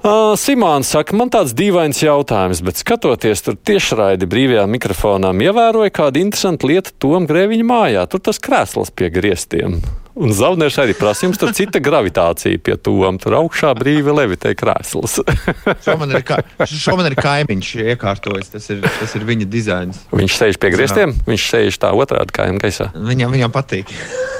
Uh, 0.00 0.32
Simons 0.40 0.88
saka, 0.94 1.12
man 1.12 1.28
tāds 1.28 1.52
dīvains 1.52 1.98
jautājums, 2.00 2.62
bet 2.64 2.78
skatoties 2.80 3.44
tur 3.44 3.58
tiešraidi 3.68 4.28
brīvajā 4.30 4.62
mikrofonā, 4.72 5.34
ievēroju 5.36 5.92
kādu 5.92 6.22
interesantu 6.22 6.70
lietu 6.70 6.94
Tom 7.04 7.28
Grēviņa 7.28 7.66
mājā. 7.68 8.06
Tur 8.08 8.24
tas 8.30 8.40
krēsls 8.40 8.94
pie 8.96 9.10
griestiem. 9.12 9.76
Un 10.18 10.32
Zaudners 10.34 10.74
arī 10.82 10.94
prasa, 10.98 11.22
jums 11.28 11.38
tur 11.38 11.52
cita 11.54 11.78
gravitācija 11.78 12.58
pie 12.58 12.74
tūm, 12.82 13.18
tur 13.22 13.36
augšā 13.38 13.70
brīvi 13.78 14.10
levitē 14.10 14.56
krēsls. 14.58 15.20
šo, 15.84 15.94
man 16.00 16.10
ir, 16.16 16.24
ka, 16.26 16.40
šo 16.66 16.96
man 16.98 17.06
ir 17.06 17.14
kaimiņš 17.14 17.68
iekārtojis, 17.94 18.50
tas 18.50 18.66
ir, 18.74 18.82
tas 18.82 19.14
ir 19.14 19.26
viņa 19.28 19.46
dizains. 19.50 20.00
Viņš 20.10 20.38
sēž 20.40 20.58
pie 20.62 20.72
griestiem, 20.74 21.14
viņš 21.28 21.44
sēž 21.52 21.78
tā 21.84 21.92
otrādi 21.94 22.34
kājām 22.34 22.58
gaisā. 22.62 22.88
Viņam, 22.96 23.36
viņam 23.36 23.54
patīk. 23.54 23.92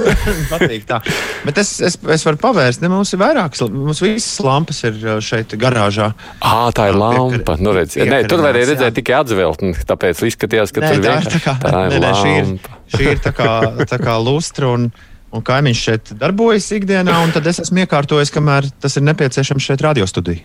patīk 0.52 0.88
tā. 0.88 0.98
Bet 1.46 1.60
es, 1.62 1.76
es, 1.86 1.98
es 2.02 2.26
varu 2.26 2.40
pavērst, 2.42 2.82
ne, 2.82 2.90
mums 2.90 3.14
ir 3.14 3.22
vairākas, 3.22 3.62
mums 3.70 4.02
visas 4.02 4.40
lampas 4.42 4.82
ir 4.88 4.98
uh, 5.04 5.20
šeit 5.22 5.54
garāžā. 5.60 6.10
Ā, 6.42 6.56
tā 6.74 6.88
ir 6.90 6.98
lampa. 6.98 7.54
Nu, 7.62 7.76
redz, 7.76 7.94
nē, 7.94 8.24
tur 8.30 8.42
varēja 8.42 8.72
redzēt 8.72 8.90
jā. 8.90 8.96
tikai 8.98 9.20
atzeltni, 9.22 9.76
tāpēc 9.86 10.24
izskatījās, 10.32 10.74
ka 10.74 10.82
nē, 10.82 10.90
tur 10.90 11.06
vienkārši 11.06 11.44
tā, 11.46 11.56
tā 11.62 11.86
ir. 11.86 11.94
Nē, 11.94 12.02
nē, 12.02 12.12
šī 12.18 12.34
ir, 12.40 12.74
šī 12.96 13.08
ir 13.14 13.22
tā 13.22 13.34
kā, 13.36 13.54
tā 13.86 14.00
kā 14.02 14.18
lustra. 14.18 14.74
Un, 14.74 14.90
Un 15.30 15.44
kaimiņš 15.46 15.80
šeit 15.86 16.10
darbojas 16.18 16.66
ikdienā, 16.74 17.20
un 17.22 17.30
tad 17.30 17.46
es 17.46 17.60
esmu 17.62 17.84
iekārtojis, 17.84 18.32
kamēr 18.34 18.66
tas 18.82 18.98
ir 18.98 19.04
nepieciešams 19.06 19.62
šeit, 19.62 19.84
radiostudijā. 19.86 20.42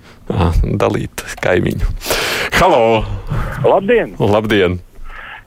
Dalīt 0.78 1.24
kaimiņu. 1.41 1.89
Halo! 2.60 3.02
Labdien! 3.65 4.13
Labdien! 4.21 4.78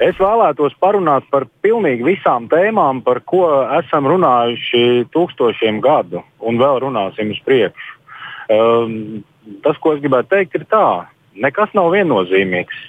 Es 0.02 0.18
vēlētos 0.18 0.74
parunāt 0.82 1.26
par 1.30 1.48
pilnīgi 1.62 2.06
visām 2.06 2.46
tēmām, 2.50 3.00
par 3.06 3.18
ko 3.26 3.46
esam 3.80 4.06
runājuši 4.10 5.06
tūkstošiem 5.14 5.80
gadu, 5.82 6.22
un 6.38 6.58
vēl 6.58 6.82
runāsim 6.86 7.32
uz 7.34 7.40
priekšu. 7.46 7.96
Um, 8.54 8.92
tas, 9.62 9.78
ko 9.82 9.94
es 9.94 10.02
gribētu 10.02 10.34
teikt, 10.34 10.54
ir 10.58 10.66
tā, 10.70 10.84
nekas 11.38 11.74
nav 11.78 11.90
viennozīmīgs. 11.94 12.86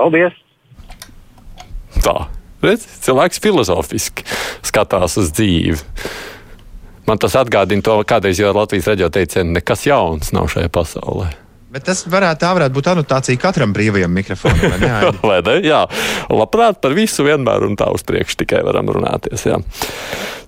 Paldies! 0.00 0.36
Tā. 2.00 2.18
Redz, 2.60 2.84
cilvēks 3.06 3.40
filozofiski 3.40 4.26
skatās 4.66 5.16
uz 5.20 5.30
dzīvi. 5.32 5.78
Man 7.08 7.18
tas 7.18 7.34
atgādina 7.40 7.82
to, 7.82 7.96
kādreiz 8.06 8.38
jau 8.38 8.52
Latvijas 8.54 8.90
reģio 8.92 9.08
teicienu, 9.10 9.56
nekas 9.56 9.86
jauns 9.88 10.34
nav 10.36 10.50
šajā 10.52 10.70
pasaulē. 10.72 11.32
Bet 11.70 11.84
tas 11.86 12.00
varētu, 12.10 12.48
varētu 12.50 12.74
būt 12.74 12.88
anotācija 12.90 13.38
katram 13.38 13.70
brīvajam 13.74 14.10
mikrofonam. 14.10 14.72
Vai 14.72 14.78
ne? 14.82 15.12
vai 15.30 15.38
ne? 15.46 15.54
Jā, 15.62 15.84
labprāt 16.32 16.80
par 16.82 16.96
visu 16.98 17.22
vienmēr 17.26 17.62
un 17.68 17.78
tā 17.78 17.86
uz 17.94 18.02
priekšu 18.06 18.40
tikai 18.42 18.64
varam 18.66 18.90
runāties. 18.90 19.46
Jā. 19.46 19.60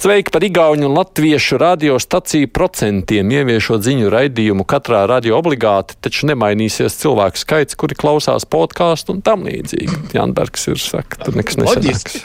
Sveiki 0.02 0.34
par 0.34 0.42
Igaunu 0.42 0.88
un 0.88 0.96
Latviešu 0.98 1.60
radiostaciju 1.62 2.50
procentiem 2.50 3.30
ieviešot 3.38 3.86
ziņu 3.86 4.10
raidījumu 4.10 4.66
katrā 4.66 5.04
radio 5.06 5.38
obligāti, 5.38 5.94
taču 6.02 6.26
nemainīsies 6.32 6.98
cilvēku 7.04 7.38
skaits, 7.38 7.78
kuri 7.78 7.94
klausās 8.02 8.42
podkāstu 8.42 9.14
un 9.14 9.22
tam 9.22 9.46
līdzīgi. 9.46 10.08
Janbergs 10.18 10.66
ir 10.74 10.82
saka, 10.82 11.22
tur 11.22 11.38
nekas 11.38 11.62
nesanāks. 11.62 12.24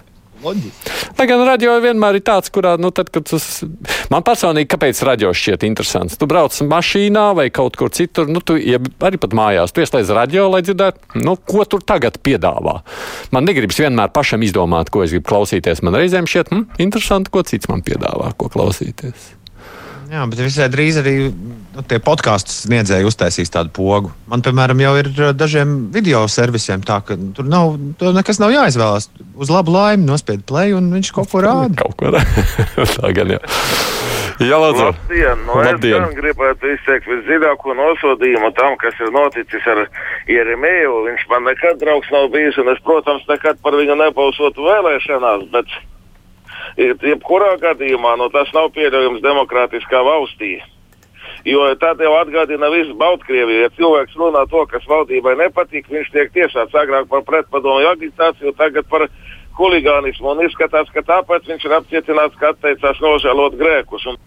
Lai 1.18 1.26
gan 1.30 1.42
radio 1.48 1.76
vienmēr 1.82 2.20
ir 2.20 2.24
tāds, 2.26 2.52
kurā, 2.54 2.76
nu, 2.82 2.92
tad, 2.96 3.10
kad 3.14 3.26
tas 3.30 3.46
man 4.14 4.26
personīgi, 4.26 4.70
kāpēc 4.70 5.02
radio 5.08 5.32
šķiet 5.36 5.66
interesants? 5.68 6.18
Tu 6.20 6.30
brauc 6.30 6.54
mašīnā 6.54 7.26
vai 7.38 7.48
kaut 7.54 7.80
kur 7.80 7.90
citur, 7.94 8.30
nu, 8.30 8.44
tu 8.44 8.58
ja 8.60 8.80
arī 9.08 9.22
pat 9.22 9.34
mājās, 9.38 9.74
tu 9.74 9.82
ieslēdz 9.82 10.14
radio, 10.18 10.48
lai 10.54 10.62
dzirdētu, 10.66 11.24
nu, 11.24 11.38
ko 11.42 11.66
tur 11.70 11.86
tagad 11.86 12.20
piedāvā. 12.26 12.80
Man 13.34 13.50
negribas 13.50 13.82
vienmēr 13.82 14.14
pašam 14.16 14.46
izdomāt, 14.46 14.94
ko 14.94 15.06
es 15.06 15.16
gribu 15.16 15.30
klausīties. 15.32 15.84
Man 15.86 15.98
reizēm 15.98 16.30
šķiet, 16.30 16.54
hm, 16.54 16.70
interesanti, 16.86 17.34
ko 17.34 17.46
cits 17.48 17.72
man 17.72 17.86
piedāvā, 17.86 18.34
ko 18.38 18.52
klausīties. 18.54 19.37
Jā, 20.08 20.24
bet 20.32 20.40
visai 20.40 20.70
drīz 20.72 20.98
arī 21.02 21.14
nu, 21.28 21.84
tie 21.88 21.98
podkāstu 22.04 22.54
sniedzēji 22.54 23.08
uztaisīs 23.10 23.52
tādu 23.52 23.74
pogu. 23.76 24.14
Man, 24.32 24.44
piemēram, 24.46 24.80
jau 24.86 24.94
ir 25.02 25.10
dažiem 25.36 25.74
video 25.92 26.22
servisiem 26.32 26.84
tā, 26.88 27.02
ka 27.04 27.18
tur 27.36 27.48
nav, 27.50 27.76
tur 28.00 28.16
nekas 28.16 28.40
nav 28.40 28.54
jāizvēlas. 28.56 29.10
Uz 29.36 29.52
labu 29.52 29.76
laimi 29.76 30.08
nospied 30.08 30.46
play 30.48 30.72
un 30.78 30.88
viņš 30.96 31.12
kaut 31.18 31.32
ko 31.34 31.44
rāda. 31.44 31.76
Kaut 31.82 31.98
ko 32.00 32.14
rāda. 32.16 32.46
tā 32.96 33.12
gan 33.18 33.36
jā. 33.36 33.42
Jā, 34.38 34.58
Lūdzu. 34.62 34.86
Labdien! 34.86 35.44
No 35.48 35.60
Labdien. 35.66 36.04
Es 36.06 36.16
gribētu 36.22 36.72
izteikt 36.76 37.10
visdziļāko 37.10 37.74
nosodījumu 37.74 38.52
tam, 38.56 38.78
kas 38.80 38.96
ir 39.02 39.12
noticis 39.12 39.66
ar 39.74 39.84
Jeremiju. 40.30 41.04
Viņš 41.10 41.28
man 41.34 41.48
nekad 41.50 41.82
draugs 41.82 42.12
nav 42.14 42.30
bijis, 42.36 42.60
un 42.62 42.70
es, 42.72 42.80
protams, 42.86 43.26
nekad 43.28 43.60
par 43.66 43.76
viņu 43.80 43.98
nebalsotu 43.98 44.70
vēlēšanās, 44.70 45.48
bet 45.56 45.74
jebkurā 46.78 47.56
gadījumā 47.62 48.16
nu, 48.22 48.30
tas 48.34 48.50
nav 48.56 48.72
pieļaujams 48.76 49.24
demokrātiskā 49.26 50.02
valstī. 50.06 50.58
Jo 51.48 51.64
tad 51.80 52.02
jau 52.04 52.12
atgādina 52.18 52.68
visu 52.74 52.96
Baltkrieviju. 52.98 53.64
Ja 53.66 53.72
cilvēks 53.78 54.18
runā 54.20 54.44
to, 54.52 54.66
kas 54.72 54.84
valdībai 54.90 55.38
nepatīk, 55.40 55.88
viņš 55.92 56.12
tiek 56.12 56.32
tiesāts 56.36 56.76
agrāk 56.76 57.08
par 57.12 57.24
pretpadomju 57.28 57.92
agitāciju, 57.94 58.56
tagad 58.58 58.88
par 58.92 59.08
huligānismu. 59.58 60.34
Un 60.34 60.46
izskatās, 60.46 60.90
ka 60.94 61.04
tāpēc 61.06 61.48
viņš 61.50 61.66
ir 61.68 61.76
apcietināts, 61.78 62.38
ka 62.40 62.54
atteicās 62.54 63.02
nožēlot 63.04 63.58
grēkus. 63.60 64.08
Un... 64.12 64.20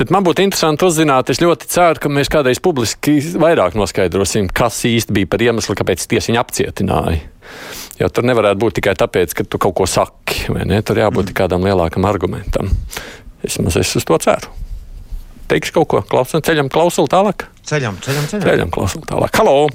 Bet 0.00 0.12
man 0.14 0.24
būtu 0.26 0.44
interesanti 0.46 0.86
uzzināt, 0.86 1.32
es 1.32 1.42
ļoti 1.42 1.70
ceru, 1.70 2.02
ka 2.02 2.12
mēs 2.12 2.30
kādreiz 2.32 2.62
publiski 2.62 3.18
vairāk 3.40 3.78
noskaidrosim, 3.78 4.50
kas 4.54 4.82
īsti 4.88 5.16
bija 5.16 5.30
par 5.30 5.44
iemeslu, 5.48 5.76
kāpēc 5.80 6.06
tiesiņu 6.12 6.40
apcietināja. 6.40 7.22
Jo 8.00 8.08
tur 8.08 8.24
nevarētu 8.24 8.60
būt 8.62 8.78
tikai 8.78 8.94
tāpēc, 8.96 9.34
ka 9.36 9.44
tu 9.44 9.60
kaut 9.60 9.76
ko 9.76 9.86
saki, 9.88 10.46
vai 10.54 10.64
ne? 10.68 10.80
Tur 10.80 10.96
jābūt 11.02 11.30
mm. 11.30 11.36
kādam 11.36 11.66
lielākam 11.66 12.06
argumentam. 12.08 12.70
Vismaz 13.44 13.76
es 13.80 13.92
uz 13.96 14.06
to 14.08 14.16
ceru. 14.24 14.54
Teikšu 15.50 15.74
kaut 15.76 15.88
ko, 15.90 16.00
klausām, 16.08 16.40
ceļam, 16.46 16.70
klausām 16.72 17.08
tālāk. 17.10 17.48
Ceļam, 17.66 17.98
ceļam, 18.00 18.28
ceļam. 18.30 18.46
Ceļam, 18.46 18.72
klausām 18.72 19.04
tālāk. 19.08 19.34
Halo! 19.36 19.66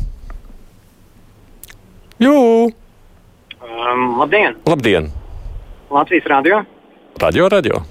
Jū! 2.24 2.36
Um, 3.60 4.06
labdien! 4.22 4.58
Labdien! 4.66 5.12
Latvijas 5.92 6.30
radio! 6.32 6.62
Radio, 7.22 7.50
radio! 7.52 7.82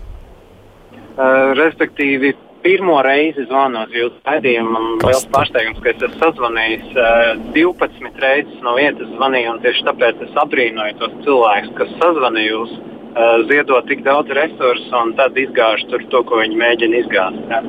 Uh, 1.14 1.52
respektīvi, 1.58 2.32
pirmo 2.64 2.96
reizi 3.04 3.44
zvanot 3.48 3.92
jūsu 3.94 4.16
raidījumam. 4.24 4.96
Liels 5.04 5.26
pārsteigums, 5.34 5.82
ka 5.84 5.92
es 5.92 6.00
esmu 6.00 6.20
sazvanījis 6.22 6.86
uh, 6.94 7.04
eh, 7.04 7.44
12 7.56 8.24
reizes 8.24 8.64
no 8.64 8.74
vietas 8.78 9.10
zvanīju, 9.18 9.52
un 9.52 9.62
tieši 9.64 9.86
tāpēc 9.90 10.24
es 10.26 10.38
abrīnoju 10.44 10.98
tos 11.02 11.16
cilvēkus, 11.26 11.74
kas 11.80 11.92
sazvanīja 12.00 12.54
jūs, 12.54 12.72
uh, 12.78 13.34
ziedot 13.50 13.90
tik 13.90 14.04
daudz 14.06 14.32
resursu 14.38 14.96
un 15.00 15.12
tad 15.20 15.36
izgāž 15.40 15.84
tur 15.92 16.06
to, 16.14 16.24
ko 16.28 16.40
viņi 16.40 16.58
mēģina 16.62 17.02
izgāzt. 17.02 17.44
Ja. 17.52 17.60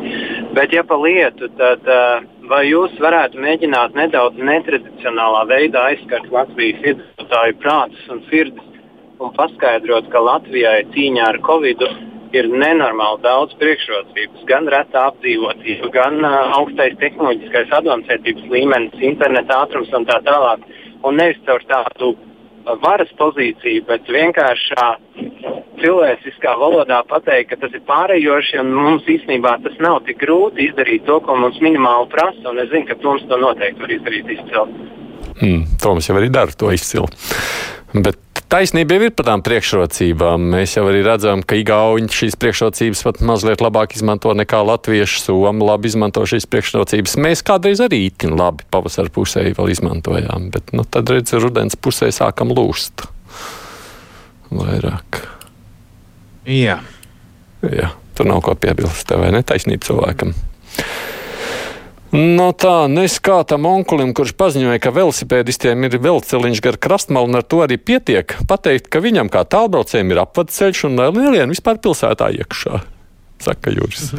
Bet, 0.55 0.75
ja 0.75 0.85
pa 0.87 0.99
lietu, 1.01 1.51
tad 1.59 1.91
uh, 1.91 2.23
vai 2.49 2.63
jūs 2.69 2.95
varētu 3.03 3.41
mēģināt 3.43 3.99
nedaudz 3.99 4.39
netradicionālā 4.39 5.43
veidā 5.51 5.89
aizskart 5.91 6.31
Latvijas 6.31 6.81
iedzīvotāju 6.93 7.59
prātus 7.63 8.09
un 8.15 8.23
sirdis 8.31 8.73
un 9.19 9.31
paskaidrot, 9.35 10.09
ka 10.11 10.23
Latvijai 10.23 10.81
cīņā 10.91 11.31
ar 11.33 11.39
Covid 11.43 11.83
ir 12.33 12.47
nenormāli 12.49 13.21
daudz 13.23 13.55
priekšrocības. 13.61 14.45
Gan 14.49 14.69
reta 14.71 15.07
apdzīvotība, 15.11 15.91
gan 15.93 16.21
uh, 16.23 16.55
augstais 16.59 16.97
tehnoloģiskais 17.01 17.73
adomsētības 17.79 18.47
līmenis, 18.53 19.03
interneta 19.11 19.61
ātrums 19.65 19.93
un 19.93 20.07
tā 20.09 20.21
tālāk. 20.25 20.65
Un 21.05 21.19
nevis 21.21 21.41
caur 21.45 21.61
tādu 21.69 22.15
varas 22.81 23.11
pozīciju, 23.19 23.85
bet 23.85 24.07
vienkāršā 24.09 24.87
cilvēciskā 25.81 26.55
valodā 26.57 27.01
pateikt, 27.09 27.51
ka 27.51 27.59
tas 27.61 27.75
ir 27.75 27.83
pārējoši 27.87 28.59
un 28.63 28.73
mums 28.73 29.07
īstenībā 29.11 29.57
tas 29.63 29.77
nav 29.83 30.01
tik 30.07 30.19
grūti 30.23 30.69
izdarīt 30.69 31.05
to, 31.05 31.19
ko 31.25 31.37
mums 31.39 31.59
minimāli 31.63 32.09
prasa. 32.13 32.45
Un 32.49 32.61
es 32.63 32.71
zinu, 32.73 32.87
ka 32.89 32.97
Toms 33.03 33.25
to 33.29 33.39
noteikti 33.41 33.85
var 33.85 33.95
izdarīt 33.97 34.31
izcili. 34.37 34.91
Mm, 35.41 35.63
Toms 35.83 36.09
jau 36.09 36.17
arī 36.17 36.31
dara 36.33 36.55
to 36.57 36.71
izcili. 36.73 37.11
Bet 37.93 38.24
taisnība 38.55 38.95
jau 38.95 39.07
ir 39.07 39.13
par 39.15 39.27
tām 39.27 39.41
priekšrocībām. 39.43 40.43
Mēs 40.53 40.77
jau 40.77 40.85
arī 40.87 41.01
redzam, 41.05 41.41
ka 41.43 41.57
Igauni 41.59 42.07
šīs 42.11 42.37
priekšrocības 42.39 43.01
pat 43.07 43.19
mazliet 43.25 43.63
labāk 43.63 43.97
izmanto 43.97 44.31
nekā 44.37 44.61
latvieši. 44.69 45.23
Somi 45.25 45.65
labi 45.65 45.91
izmanto 45.91 46.23
šīs 46.29 46.47
priekšrocības. 46.51 47.17
Mēs 47.25 47.43
kādreiz 47.45 47.83
arī 47.83 48.05
itin 48.07 48.37
labi 48.39 48.67
pavasara 48.71 49.11
pusē 49.11 49.43
vēl 49.57 49.73
izmantojām, 49.75 50.49
bet 50.55 50.71
nu, 50.77 50.85
tad 50.87 51.11
redzam, 51.11 51.41
rudens 51.43 51.75
pusē 51.75 52.11
sākam 52.15 52.53
lūst 52.55 53.07
vairāk. 54.55 55.23
Jā. 56.47 56.79
Jā, 57.65 57.91
tur 58.15 58.29
nav 58.29 58.43
ko 58.45 58.55
piebilst. 58.59 59.07
Tev 59.09 59.25
vai 59.25 59.33
ne 59.35 59.43
taisnība 59.43 59.89
cilvēkam? 59.89 60.35
No 62.15 62.49
tā, 62.55 62.87
nes 62.91 63.17
kā 63.23 63.41
tam 63.47 63.67
onkulim, 63.67 64.13
kurš 64.15 64.33
paziņoja, 64.39 64.79
ka 64.83 64.93
velosipēdistiem 64.95 65.87
ir 65.87 65.97
velceliņš 65.99 66.61
gar 66.63 66.79
krastmalu, 66.79 67.29
un 67.29 67.39
ar 67.41 67.43
to 67.43 67.59
arī 67.65 67.77
pietiek 67.81 68.37
pateikt, 68.47 68.87
ka 68.93 69.03
viņam 69.03 69.31
kā 69.33 69.43
tālbraucējiem 69.51 70.13
ir 70.13 70.21
apvadceļš 70.23 70.85
un 70.89 70.99
nelielien 71.01 71.51
vispār 71.51 71.81
pilsētā 71.83 72.31
iekšā. 72.39 72.83
Saka 73.43 73.73
Juris. 73.75 74.13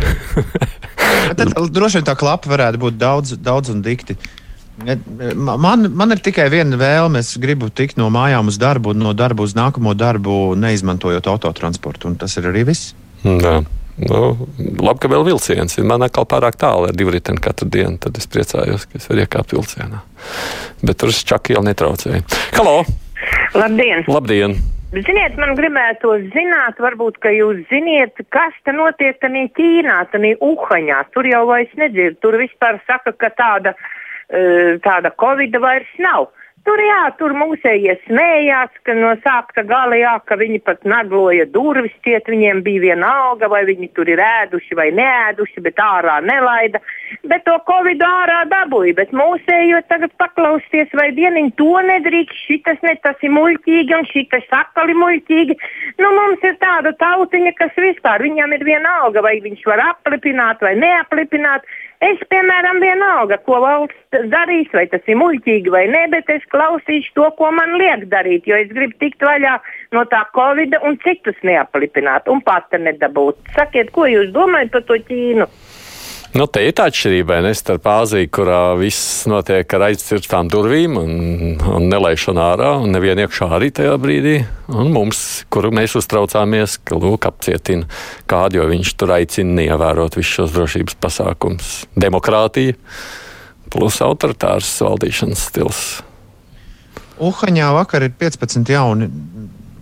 tad 1.38 1.54
droši 1.72 2.00
vien 2.00 2.08
tā 2.08 2.16
klapa 2.18 2.52
varētu 2.52 2.82
būt 2.82 2.98
daudz, 3.00 3.38
daudz 3.40 3.72
un 3.72 3.80
dikti. 3.84 4.18
Man, 4.76 5.88
man 5.96 6.12
ir 6.12 6.20
tikai 6.20 6.50
viena 6.52 6.76
vēlme. 6.76 7.22
Es 7.24 7.32
gribu 7.40 7.70
tikt 7.72 7.96
no 7.96 8.10
mājām 8.12 8.52
uz 8.52 8.60
darbu, 8.60 8.92
un 8.92 9.00
no 9.06 9.14
darba 9.16 9.46
uz 9.46 9.56
nākamo 9.56 9.96
darbu, 9.96 10.52
neizmantojot 10.60 11.30
autotransportu. 11.32 12.12
Tas 12.20 12.36
ir 12.36 12.50
arī 12.52 12.66
viss. 12.68 12.92
Jā. 13.24 13.62
Nu, 13.96 14.36
labi, 14.58 15.00
ka 15.00 15.08
vēl 15.08 15.24
vilciens 15.24 15.78
ir. 15.78 15.86
Man 15.88 16.04
atkal 16.04 16.26
pārāk 16.28 16.58
tālu 16.60 16.90
ar 16.90 16.96
divriteni 16.96 17.40
katru 17.40 17.68
dienu. 17.72 17.96
Tad 18.02 18.18
es 18.20 18.28
priecājos, 18.28 18.84
ka 18.84 19.00
es 19.00 19.08
varu 19.08 19.24
iekāpt 19.24 19.56
vilcienā. 19.56 20.02
Bet 20.84 21.00
tur 21.00 21.12
čaki 21.16 21.56
jau 21.56 21.64
netraucēja. 21.64 22.20
Halo! 22.58 22.82
Labdien! 23.56 24.04
Labdien. 24.10 24.58
Ziniet, 24.96 25.34
man 25.40 25.56
gribētu 25.58 26.12
zināt, 26.30 26.78
varbūt, 26.80 27.18
ka 27.24 27.32
jūs 27.34 27.64
ziniet, 27.72 28.20
kas 28.32 28.54
te 28.64 28.72
notiek 28.76 29.16
tajā 29.20 29.48
Ķīnā, 29.56 29.96
tajā 30.12 30.36
Uhaņā. 30.44 31.00
Tur 31.16 31.26
jau 31.26 31.42
vairs 31.48 31.72
nedzird. 31.80 32.20
Tur 32.22 32.36
vispār 32.40 32.78
saka, 32.86 33.12
ka 33.12 33.32
tāda, 33.34 33.74
eh, 34.30 34.76
tāda 34.84 35.10
Covid 35.16 35.56
vairs 35.60 35.90
nav. 35.98 36.28
Tur 36.66 36.80
jā, 36.82 37.02
tur 37.14 37.30
mūsējie 37.38 37.92
smējās, 38.08 38.72
ka 38.82 38.94
no 38.98 39.12
sākta 39.22 39.62
gala 39.62 39.94
jā, 40.00 40.16
ka 40.26 40.34
viņi 40.40 40.58
pat 40.66 40.82
nagloja 40.82 41.44
durvis, 41.54 41.94
ciet 42.02 42.26
viņiem 42.26 42.64
bija 42.66 42.82
viena 42.88 43.10
alga, 43.28 43.46
vai 43.52 43.60
viņi 43.68 43.92
tur 43.94 44.10
ir 44.10 44.18
ēduši 44.18 44.74
vai 44.74 44.88
neēduši, 44.98 45.62
bet 45.62 45.78
ārā 45.78 46.16
nelaida. 46.26 46.82
Bet 47.30 47.44
to 47.46 47.54
covid 47.68 48.02
ārā 48.02 48.42
dabūja, 48.50 48.96
bet 48.98 49.14
mūsējo 49.16 49.80
tagad 49.90 50.12
paklausties, 50.20 50.92
vai 50.98 51.08
dieniņ 51.16 51.52
to 51.60 51.72
nedrīkst, 51.88 52.44
šitas 52.48 52.82
ne 52.86 52.96
tas 53.02 53.22
ir 53.26 53.34
muļķīgi 53.34 53.96
un 53.96 54.06
šitas 54.10 54.46
sakali 54.50 54.96
muļķīgi. 54.98 55.58
Nu, 56.02 56.12
mums 56.18 56.46
ir 56.46 56.56
tāda 56.62 56.94
tautiņa, 57.00 57.54
kas 57.58 57.74
vispār 57.80 58.24
viņam 58.26 58.54
ir 58.56 58.64
viena 58.66 59.00
alga, 59.02 59.22
vai 59.26 59.36
viņš 59.44 59.66
var 59.70 59.82
aplipināt 59.90 60.64
vai 60.66 60.74
neaplipināt. 60.80 61.66
Es, 62.04 62.20
piemēram, 62.28 62.76
vienalga, 62.82 63.38
ko 63.46 63.62
valsts 63.62 64.26
darīs, 64.28 64.68
vai 64.76 64.84
tas 64.92 65.06
ir 65.08 65.16
muļķīgi 65.16 65.72
vai 65.72 65.86
nē, 65.88 66.02
bet 66.12 66.28
es 66.34 66.44
klausīšu 66.52 67.14
to, 67.16 67.30
ko 67.38 67.48
man 67.56 67.72
liek 67.80 68.04
darīt, 68.12 68.44
jo 68.50 68.58
es 68.58 68.68
gribu 68.68 68.98
tikt 69.00 69.24
vaļā 69.24 69.54
no 69.96 70.04
tā 70.10 70.26
covid 70.36 70.76
un 70.82 70.98
citus 71.06 71.40
neaplipināt 71.46 72.28
un 72.28 72.44
pati 72.44 72.82
nedabūt. 72.84 73.40
Sakiet, 73.56 73.94
ko 73.96 74.04
jūs 74.10 74.28
domājat 74.36 74.74
par 74.76 74.84
to 74.90 75.00
Ķīnu? 75.08 75.48
Nu, 76.36 76.44
te 76.52 76.60
ir 76.66 76.74
tā 76.76 76.90
atšķirība 76.90 77.38
ne, 77.46 77.54
starp 77.56 77.86
Āziju, 77.88 78.28
kurā 78.34 78.58
viss 78.76 79.22
notiek 79.30 79.70
ar 79.72 79.86
aizcirtām 79.86 80.50
durvīm 80.52 80.98
un, 81.00 81.12
un 81.56 81.86
nelaišanu 81.88 82.42
ārā, 82.44 82.72
un 82.82 82.92
nevienu 82.92 83.24
iekšā 83.24 83.48
arī 83.56 83.70
tajā 83.72 83.94
brīdī. 84.02 84.34
Un 84.68 84.90
mums, 84.92 85.22
kuru 85.48 85.70
mēs 85.72 85.94
uztraucāmies, 85.96 86.74
ka 86.84 86.98
lūk, 87.00 87.24
apcietina 87.30 87.88
kādu, 88.28 88.60
jo 88.60 88.66
viņš 88.68 88.92
tur 89.00 89.14
aicina 89.16 89.62
neievērot 89.62 90.18
visus 90.18 90.34
šos 90.42 90.52
drošības 90.58 90.98
pasākumus. 91.06 91.70
Demokrātija 91.96 92.76
plus 93.72 94.02
autoritārs 94.04 94.74
valdīšanas 94.84 95.46
stils. 95.48 95.82
Uhaņā 97.16 97.70
vakar 97.78 98.04
ir 98.04 98.12
15 98.20 98.74
jauni 98.76 99.08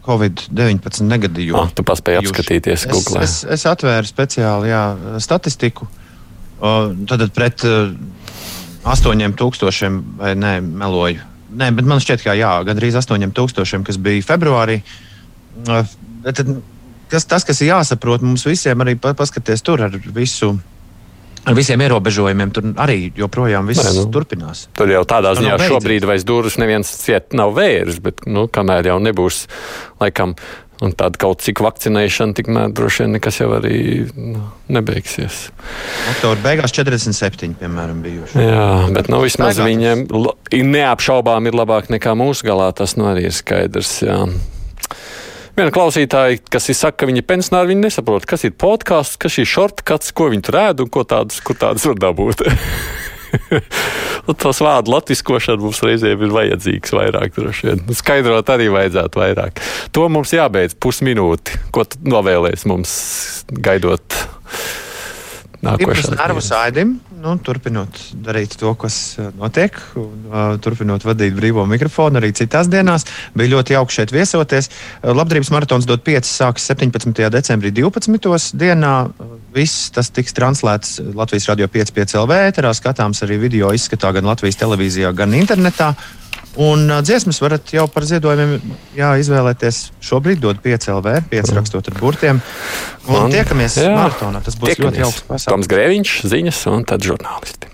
Covid-19 0.07 1.03
negadījumi. 1.11 1.59
Ah, 1.59 1.75
tu 1.75 1.83
paspēji 1.83 2.23
apskatīties 2.23 2.87
Google. 2.95 3.27
Es, 3.27 3.41
es, 3.43 3.59
es 3.59 3.69
atvēru 3.75 4.07
speciāli 4.07 4.71
jā, 4.71 4.87
statistiku. 5.25 5.91
Tad 6.65 7.25
pret 7.37 7.65
astoņiem 8.85 9.35
tūkstošiem, 9.39 10.03
vai 10.21 10.35
ne, 10.39 10.59
meloju. 10.65 11.31
Nē, 11.55 11.71
bet 11.77 11.87
man 11.89 12.03
šķiet, 12.03 12.25
ka 12.25 12.35
jā, 12.37 12.53
gandrīz 12.67 12.97
astoņiem 12.99 13.33
tūkstošiem, 13.37 13.85
kas 13.87 13.99
bija 14.03 14.25
februārī. 14.27 14.81
Bet, 16.25 16.41
kas, 17.13 17.27
tas, 17.31 17.47
kas 17.47 17.61
ir 17.63 17.75
jāsaprot 17.75 18.25
mums 18.27 18.47
visiem, 18.49 18.81
arī 18.83 18.97
paskaties 18.99 19.63
tur 19.65 19.85
ar 19.87 19.99
visu. 20.17 20.55
Ar 21.45 21.53
visiem 21.53 21.83
ierobežojumiem 21.85 22.53
tur 22.57 22.71
arī 22.81 23.11
joprojām 23.21 23.67
viss 23.69 23.85
Nē, 23.85 23.91
nu, 23.99 24.07
turpinās. 24.13 24.63
Tur 24.79 24.89
jau 24.89 25.03
tādā 25.05 25.35
ziņā 25.37 25.59
šobrīd 25.61 26.07
vairs 26.09 26.25
durvis 26.25 26.57
neviens 26.57 26.89
ciet 27.03 27.37
nav 27.37 27.53
vērs, 27.59 27.99
bet 28.01 28.25
nu, 28.25 28.47
kamēr 28.49 28.89
jau 28.89 28.97
nebūs 29.05 29.43
laikam 30.01 30.33
Un 30.85 30.93
tāda 30.93 31.21
kaut 31.21 31.41
cik 31.45 31.63
vakcinēšana, 31.65 32.37
tikmēr 32.37 32.73
droši 32.77 33.05
vien 33.05 33.15
nekas 33.17 33.39
jau 33.41 33.49
arī 33.57 33.79
nu, 34.13 34.43
nebeigsies. 34.75 35.47
Oktobra 36.13 36.43
beigās 36.45 36.75
47, 36.77 37.55
piemēram, 37.61 38.03
bijuši. 38.05 38.43
Jā, 38.43 38.67
bet 38.93 39.09
nu, 39.13 39.23
vismaz 39.25 39.57
Staigātas. 39.57 39.71
viņiem 39.71 40.73
neapšaubām 40.75 41.49
ir 41.49 41.57
labāk 41.57 41.89
nekā 41.95 42.17
mūsu 42.19 42.49
galā. 42.51 42.69
Tas 42.77 42.99
nu 43.01 43.09
arī 43.09 43.29
ir 43.31 43.37
skaidrs. 43.37 43.97
Jā. 44.05 44.25
Viena 45.55 45.71
klausītāja, 45.71 46.41
kas 46.51 46.67
ir 46.69 46.75
saka, 46.75 47.05
ka 47.05 47.09
viņa 47.09 47.23
pensionāri 47.31 47.71
viņi 47.71 47.87
nesaprot, 47.87 48.27
kas 48.27 48.43
ir 48.45 48.57
podkāsts, 48.59 49.21
kas 49.23 49.39
ir 49.39 49.47
shortcuts, 49.47 50.11
ko 50.11 50.27
viņi 50.33 50.49
tur 50.49 50.59
ēd 50.59 50.83
un 50.83 50.91
ko 50.91 51.05
tādas, 51.07 51.39
kur 51.47 51.55
tādas 51.61 51.87
var 51.87 52.01
dabūt. 52.09 52.43
Nu, 54.25 54.33
tas 54.33 54.57
vārdu 54.65 54.89
latviskošana 54.95 55.61
mums 55.61 55.83
reizēm 55.85 56.23
ir 56.25 56.31
vajadzīgs 56.33 56.95
vairāk, 56.97 57.35
droši 57.37 57.67
vien. 57.69 57.83
Nu, 57.85 57.97
skaidrot 57.99 58.49
arī 58.55 58.71
vajadzētu 58.73 59.21
vairāk. 59.21 59.61
To 59.93 60.07
mums 60.13 60.33
jābeidz 60.33 60.79
pusminūti. 60.81 61.59
Ko 61.75 61.85
tu 61.85 62.01
novēlēsi 62.09 62.71
mums 62.71 62.95
gaidot? 63.53 64.17
Nākošais 65.65 66.15
nervu 66.17 66.41
saidim, 66.45 66.97
nu, 67.25 67.35
turpinot 67.41 67.99
darīt 68.25 68.57
to, 68.61 68.73
kas 68.79 69.17
uh, 69.19 69.31
notiek, 69.39 69.77
un 70.01 70.27
uh, 70.29 70.41
turpinot 70.63 71.05
vadīt 71.07 71.37
brīvo 71.37 71.65
mikrofonu 71.69 72.21
arī 72.21 72.33
citās 72.37 72.69
dienās. 72.73 73.07
Bija 73.37 73.55
ļoti 73.57 73.77
jauki 73.77 73.99
šeit 73.99 74.13
viesoties. 74.15 74.69
Uh, 74.69 75.13
labdarības 75.17 75.53
maratons 75.55 75.89
dod 75.89 76.05
5, 76.05 76.29
sākas 76.29 76.69
17. 76.71 77.25
decembrī 77.33 77.73
12. 77.75 78.59
dienā. 78.61 78.95
Viss 79.55 79.89
tas 79.95 80.11
tiks 80.13 80.37
translēts 80.37 80.99
Latvijas 81.15 81.49
radio 81.53 81.71
5,5 81.71 82.19
LV 82.25 82.43
ēterā, 82.51 82.75
skatāms 82.77 83.25
arī 83.25 83.41
video 83.47 83.73
izskatā 83.75 84.13
gan 84.17 84.29
Latvijas 84.29 84.61
televīzijā, 84.61 85.15
gan 85.17 85.37
internetā. 85.39 85.95
Un 86.55 86.87
uh, 86.87 87.01
dziesmas 87.03 87.41
varat 87.43 87.73
jau 87.75 87.87
par 87.91 88.07
ziedojumiem 88.07 88.77
jā, 88.95 89.11
izvēlēties. 89.19 89.81
Šobrīd 90.05 90.43
dod 90.45 90.63
5 90.63 90.91
LV, 90.95 91.17
5 91.33 91.51
mm. 91.51 91.59
rakstot 91.59 91.91
ar 91.91 91.99
burtiem. 91.99 92.43
Un 93.09 93.25
Man, 93.27 93.35
tiekamies 93.35 93.81
jā, 93.83 93.91
maratonā. 93.97 94.43
Tas 94.45 94.59
būs 94.61 94.71
tiekamies. 94.71 94.93
ļoti 94.93 95.03
jauks 95.03 95.23
pasākums. 95.27 95.51
Toms 95.51 95.73
Grēviņš, 95.75 96.17
ziņas 96.31 96.67
un 96.71 96.87
tad 96.89 97.07
žurnālisti. 97.07 97.74